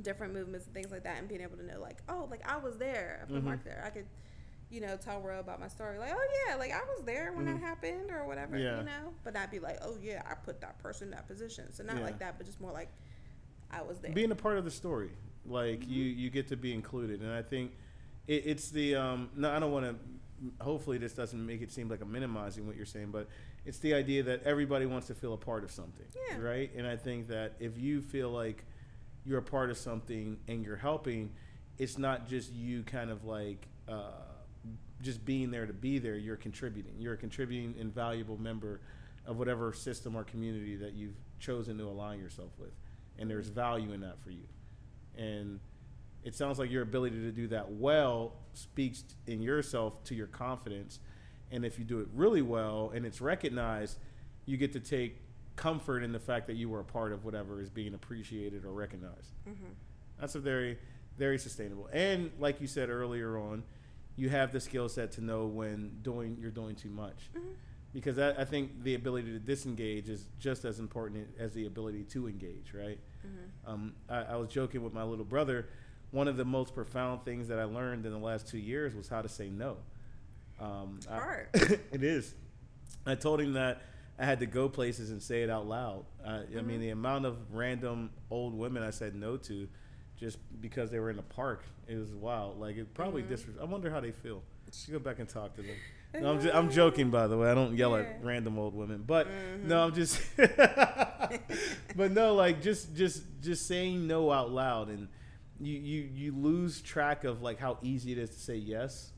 [0.00, 2.56] different movements and things like that, and being able to know like, oh, like I
[2.56, 3.46] was there, I put Mm-hmm.
[3.46, 3.82] mark there.
[3.84, 4.06] I could,
[4.70, 7.44] you know, tell Ro about my story, like, oh yeah, like I was there when
[7.46, 8.64] that happened or whatever, Mm-hmm.
[8.64, 8.78] Yeah.
[8.78, 9.12] you know.
[9.24, 11.72] But not be like, oh yeah, I put that person in that position.
[11.72, 12.02] So not Yeah.
[12.04, 12.88] like that, but just more like
[13.70, 14.12] I was there.
[14.12, 15.10] being a part of the story
[15.44, 15.90] like Mm-hmm.
[15.90, 17.72] you you get to be included and i think
[18.34, 19.94] it, it's the um no i don't want to
[20.64, 23.28] hopefully this doesn't make it seem like i'm minimizing what you're saying but
[23.64, 26.38] it's the idea that everybody wants to feel a part of something Yeah.
[26.38, 26.70] right?
[26.76, 28.64] And i think that if you feel like
[29.24, 31.30] you're a part of something and you're helping
[31.78, 34.10] it's not just you kind of like uh,
[35.00, 36.92] just being there to be there you're contributing.
[36.98, 38.80] You're a contributing and valuable member
[39.26, 42.70] of whatever system or community that you've chosen to align yourself with.
[43.18, 44.46] And there's value in that for you.
[45.16, 45.58] And
[46.24, 51.00] it sounds like your ability to do that well speaks in yourself to your confidence.
[51.50, 53.98] And if you do it really well and it's recognized
[54.46, 55.20] you get to take
[55.56, 58.72] comfort in the fact that you were a part of whatever is being appreciated or
[58.72, 59.32] recognized.
[59.48, 59.72] Mm-hmm.
[60.20, 60.78] That's a very
[61.18, 61.88] very sustainable.
[61.92, 63.64] And like you said earlier on
[64.16, 67.30] you have the skill set to know when doing you're doing too much.
[67.36, 67.52] Mm-hmm.
[67.92, 72.04] Because I, I think the ability to disengage is just as important as the ability
[72.04, 72.98] to engage right?
[73.26, 73.70] Mm-hmm.
[73.70, 75.68] Um, I, I was joking with my little brother
[76.12, 79.08] one of the most profound things that i learned in the last two years was
[79.08, 79.76] how to say no
[80.60, 81.48] um, I- Hard.
[81.54, 82.34] it is
[83.04, 83.82] i told him that
[84.18, 87.26] i had to go places and say it out loud I, I mean the amount
[87.26, 89.66] of random old women i said no to
[90.20, 91.64] just because they were in the park.
[91.88, 92.60] It was wild.
[92.60, 93.32] Like it probably Mm-hmm.
[93.34, 94.40] disres- I wonder how they feel.
[94.72, 95.74] Should go back and talk to them.
[96.14, 97.50] No, I'm, just, I'm joking, by the way.
[97.50, 98.04] I don't yell Yeah.
[98.04, 98.20] Mm-hmm.
[98.20, 99.26] at random old women, but
[99.64, 100.20] no, I'm just.
[101.96, 105.08] but no, like just just just saying no out loud, and
[105.62, 109.12] you you you lose track of like how easy it is to say yes,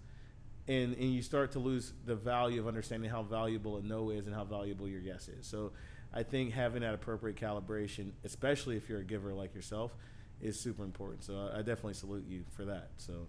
[0.68, 4.26] and and you start to lose the value of understanding how valuable a no is
[4.26, 5.46] and how valuable your yes is.
[5.46, 5.72] So,
[6.12, 9.96] I think having that appropriate calibration, especially if you're a giver like yourself,
[10.40, 11.24] is super important.
[11.24, 12.90] So I, I definitely salute you for that.
[12.98, 13.26] So.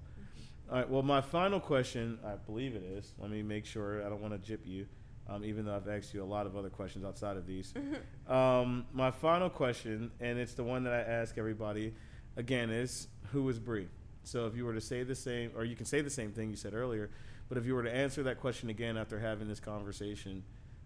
[0.69, 0.89] All right.
[0.89, 3.13] Well, my final question, I believe it is.
[3.19, 4.03] Let me make sure.
[4.03, 4.87] I don't want to jip you,
[5.29, 7.73] um, even though I've asked you a lot of other questions outside of these.
[8.27, 11.93] Um, my final question, and it's the one that I ask everybody,
[12.38, 13.88] again, is who is Bree?
[14.24, 16.49] So if you were to say the same, or you can say the same thing
[16.49, 17.10] you said earlier,
[17.48, 20.44] but if you were to answer that question again after having this conversation,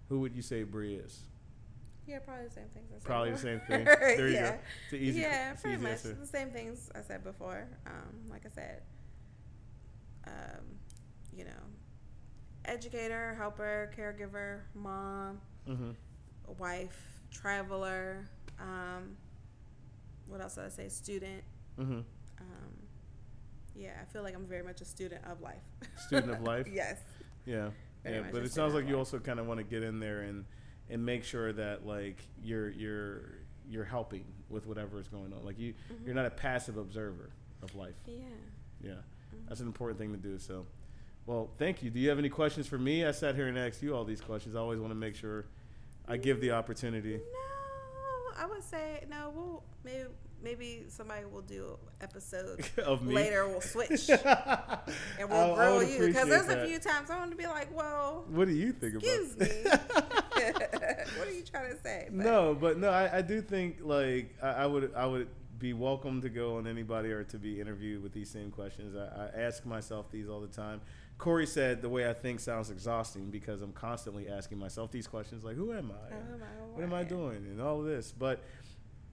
[0.10, 1.22] who would you say Bree is?
[2.06, 2.88] Yeah, probably the same things.
[2.92, 3.86] I said Probably the same thing.
[4.00, 4.52] There you yeah.
[4.52, 4.58] go.
[4.86, 6.18] It's an easy, yeah, pretty easy much answer.
[6.20, 7.68] the same things I said before.
[7.86, 8.82] Um, like I said,
[10.26, 10.66] um,
[11.32, 11.52] you know,
[12.66, 15.92] educator, helper, caregiver, mom, hmm
[16.58, 18.28] wife, traveler.
[18.60, 19.16] Um,
[20.30, 20.88] what else did I say?
[20.90, 21.44] Student.
[21.78, 22.06] hmm Um,
[23.76, 25.62] yeah, I feel like I'm very much a student of life.
[26.08, 26.68] Student of life.
[26.72, 26.98] yes.
[27.46, 27.70] Yeah,
[28.04, 30.22] Very yeah, but it sounds like you also kind of want to get in there
[30.22, 30.46] and
[30.90, 33.22] and make sure that like you're you're
[33.70, 35.44] you're helping with whatever is going on.
[35.46, 36.06] Like you Mm-hmm.
[36.06, 37.30] you're not a passive observer
[37.64, 37.96] of life.
[38.06, 38.16] Yeah.
[38.82, 39.46] Yeah, Mm-hmm.
[39.48, 40.38] that's an important thing to do.
[40.40, 40.66] So,
[41.26, 41.90] well, thank you.
[41.90, 43.06] Do you have any questions for me?
[43.06, 44.56] I sat here and asked you all these questions.
[44.56, 45.46] I always want to make sure
[46.08, 47.18] I give the opportunity.
[47.18, 47.22] No,
[48.40, 49.32] I would say no.
[49.36, 50.06] We'll maybe
[50.42, 53.14] maybe somebody will do an episode Of me?
[53.14, 53.48] later.
[53.48, 57.18] We'll switch and we'll I grill would you because there's appreciate a few times I
[57.20, 59.50] want to be like, well, What do you think excuse about?
[59.50, 59.64] me,
[61.18, 62.08] what are you trying to say?
[62.10, 65.28] But no, but no, I, I do think like I, I would I would
[65.60, 68.96] be welcome to go on anybody or to be interviewed with these same questions.
[68.96, 70.80] I, I ask myself these all the time.
[71.20, 75.44] Corey said the way I think sounds exhausting because I'm constantly asking myself these questions
[75.44, 76.14] like who am I?
[76.14, 76.74] Who am I?
[76.74, 77.38] What am I doing?
[77.38, 78.14] And all of this.
[78.18, 78.42] But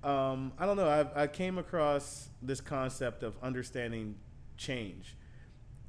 [0.05, 0.89] um, I don't know.
[0.89, 4.15] I, I came across this concept of understanding
[4.57, 5.16] change.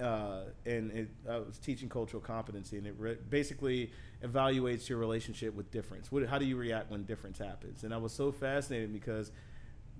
[0.02, 3.91] Uh, and it, I was teaching cultural competency, and it re- basically
[4.23, 6.11] evaluates your relationship with difference.
[6.11, 7.84] What, how do you react when difference happens?
[7.84, 9.31] And I was so fascinated because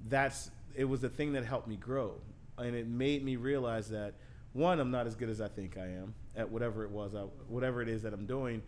[0.08, 2.14] that's it was the thing that helped me grow,
[2.58, 4.14] and it made me realize that
[4.58, 7.22] one, I'm not as good as I think I am at whatever it was, I,
[7.48, 8.64] whatever it is that I'm doing,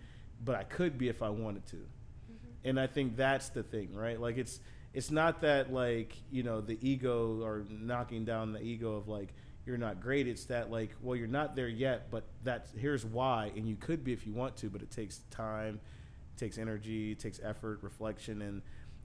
[0.45, 1.77] but I could be if I wanted to.
[2.63, 4.19] And I think that's the thing, right?
[4.19, 4.59] Like it's
[4.93, 9.33] it's not that like you know the ego or knocking down the ego of like
[9.65, 10.27] you're not great.
[10.27, 14.03] It's that like well you're not there yet, but that's here's why, and you could
[14.03, 15.79] be if you want to, but it takes time,
[16.35, 18.61] it takes energy, it takes effort, reflection, and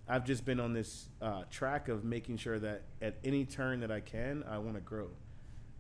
[0.07, 3.91] I've just been on this uh, track of making sure that at any turn that
[3.91, 5.09] I can, I want to grow.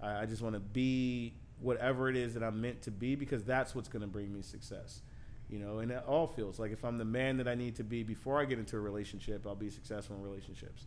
[0.01, 3.45] I, I just want to be whatever it is that I'm meant to be because
[3.45, 5.03] that's what's going to bring me success.
[5.49, 7.85] You know, and it all feels like if I'm the man that I need to
[7.85, 10.87] be before I get into a relationship, I'll be successful in relationships.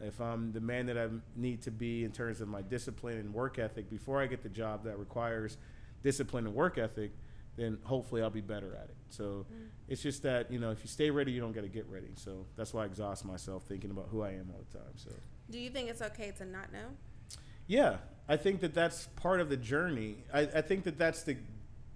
[0.00, 3.34] If I'm the man that I need to be in terms of my discipline and
[3.34, 5.56] work ethic before I get the job that requires
[6.02, 7.10] discipline and work ethic,
[7.56, 8.96] then hopefully I'll be better at it.
[9.10, 9.66] So mm.
[9.88, 12.12] it's just that, you know, if you stay ready, you don't got to get ready.
[12.14, 14.92] So that's why I exhaust myself thinking about who I am all the time.
[14.94, 15.10] So.
[15.50, 16.86] Do you think it's okay to not know?
[17.66, 17.96] Yeah,
[18.28, 20.16] I think that that's part of the journey.
[20.32, 21.36] I, I think that that's the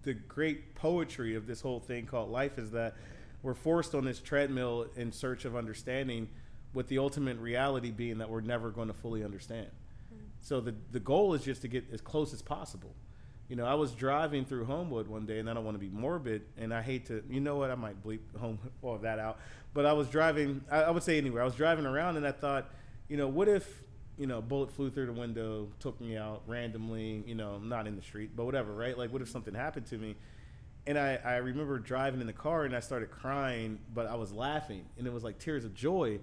[0.04, 2.96] the great poetry of this whole thing called life is that
[3.42, 6.28] we're forced on this treadmill in search of understanding,
[6.74, 9.66] with the ultimate reality being that we're never going to fully understand.
[9.66, 10.24] Mm-hmm.
[10.40, 12.94] So the the goal is just to get as close as possible.
[13.48, 15.90] You know, I was driving through Homewood one day, and I don't want to be
[15.90, 17.22] morbid, and I hate to.
[17.28, 17.70] You know what?
[17.70, 19.38] I might bleep home all of that out.
[19.74, 20.62] But I was driving.
[20.70, 21.42] I, I would say anywhere.
[21.42, 22.70] I was driving around, and I thought,
[23.08, 23.82] you know, what if
[24.18, 27.86] you know, a bullet flew through the window, took me out randomly, you know, not
[27.86, 28.96] in the street, but whatever, right?
[28.96, 30.16] Like, what if something happened to me?
[30.86, 34.32] And I, I remember driving in the car and I started crying, but I was
[34.32, 34.84] laughing.
[34.98, 36.18] And it was like tears of joy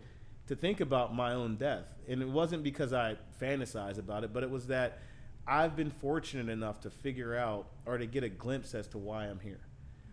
[0.47, 1.85] to think about my own death.
[2.07, 4.99] And it wasn't because I fantasize about it, but it was that
[5.47, 9.25] I've been fortunate enough to figure out or to get a glimpse as to why
[9.25, 9.61] I'm here.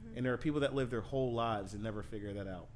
[0.06, 0.16] Mm-hmm.
[0.16, 2.68] And there are people that live their whole lives and never figure that out.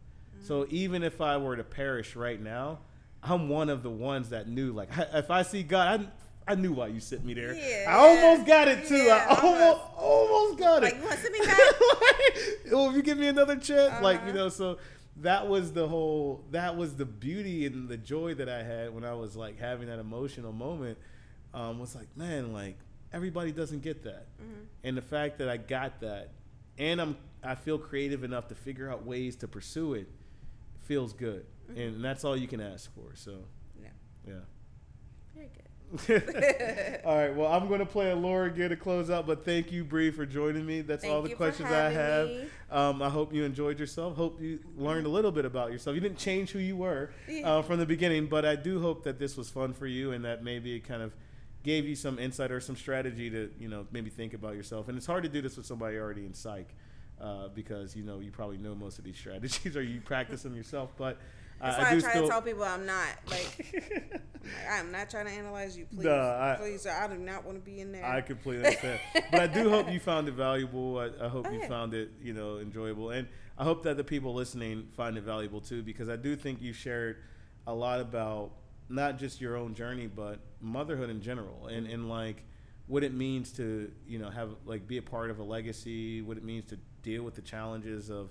[0.42, 0.74] So mm-hmm.
[0.74, 2.80] even if I were to perish right now,
[3.22, 4.72] I'm one of the ones that knew.
[4.72, 6.08] Like, if I see God,
[6.46, 7.54] I, I knew why you sent me there.
[7.54, 8.96] Yeah, I almost got it too.
[8.96, 10.96] yeah, I almost, almost got Like, it.
[10.98, 12.72] you want to send me back?
[12.72, 14.36] well, if you give me another chance, like you Uh-huh.
[14.38, 14.78] know, so
[15.18, 16.44] that was the whole.
[16.50, 19.88] That was the beauty and the joy that I had when I was like having
[19.88, 20.98] that emotional moment.
[21.52, 22.78] Um, was like, man, like
[23.12, 24.60] everybody doesn't get that, Mm-hmm.
[24.84, 26.30] and the fact that I got that,
[26.78, 30.08] and I'm I feel creative enough to figure out ways to pursue it,
[30.84, 31.44] feels good,
[31.76, 33.14] and that's all you can ask for.
[33.14, 33.32] So
[33.80, 33.88] No.
[34.26, 34.34] yeah.
[35.34, 35.70] Very good.
[37.04, 37.34] all right.
[37.34, 40.24] Well, I'm going to play Allure again to close out, but thank you, Bree, for
[40.24, 40.82] joining me.
[40.82, 42.30] That's Thank all the questions I have.
[42.70, 44.16] Um, I hope you enjoyed yourself.
[44.16, 45.94] Hope you learned a little bit about yourself.
[45.96, 47.10] You didn't change who you were
[47.44, 50.24] uh, from the beginning, but I do hope that this was fun for you and
[50.24, 51.12] that maybe it kind of
[51.64, 54.88] gave you some insight or some strategy to you know maybe think about yourself.
[54.88, 56.68] And it's hard to do this with somebody already in psych
[57.20, 60.54] uh, because you know you probably know most of these strategies or you practice them
[60.54, 61.18] yourself, but.
[61.60, 64.22] That's why I I, try still, to tell people I'm not like, like,
[64.70, 65.86] I'm not trying to analyze you.
[65.86, 66.12] Please, Nah,
[66.52, 68.04] I- please, I do not want to be in there.
[68.04, 69.00] I completely understand.
[69.30, 70.98] but I do hope you found it valuable.
[70.98, 73.10] I, I hope Oh, you found it, you know, enjoyable.
[73.10, 73.28] And
[73.58, 76.72] I hope that the people listening find it valuable too, because I do think you
[76.72, 77.18] shared
[77.66, 78.52] a lot about
[78.88, 82.42] not just your own journey, but motherhood in general and, and like
[82.86, 86.36] what it means to, you know, have like be a part of a legacy, what
[86.38, 88.30] it means to deal with the challenges of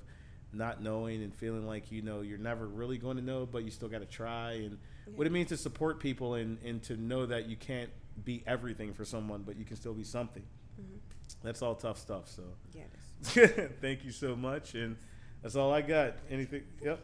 [0.51, 3.71] not knowing and feeling like, you know, you're never really going to know, but you
[3.71, 4.77] still got to try and
[5.15, 7.89] what it means to support people and, and to know that you can't
[8.23, 10.43] be everything for someone, but you can still be something.
[10.80, 10.97] Mm-hmm.
[11.43, 12.27] That's all tough stuff.
[12.27, 12.43] So
[12.73, 13.49] Yes.
[13.81, 14.76] thank you so much.
[14.76, 14.95] And
[15.41, 16.15] that's all I got.
[16.30, 16.63] Anything?
[16.84, 16.99] Yep.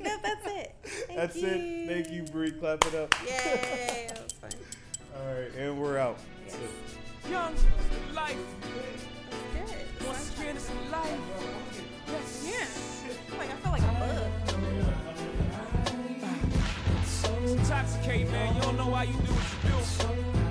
[0.00, 0.74] No, that's it.
[0.84, 1.48] Thank that's you.
[1.48, 1.86] it.
[1.88, 2.50] Thank you, Bree.
[2.52, 3.14] Clap it up.
[3.26, 4.50] Yay, that was fun.
[5.16, 6.18] All right, and we're out.
[6.46, 6.56] Yes.
[7.30, 7.54] Young
[8.14, 8.36] life.
[9.54, 10.06] That's good.
[10.06, 11.20] One strand is life.
[12.06, 12.44] Yes.
[12.46, 12.66] Yeah.
[13.32, 14.30] I'm like I feel like a bug.
[17.04, 18.54] So intoxicated, man.
[18.54, 20.47] You don't know why you do what you do.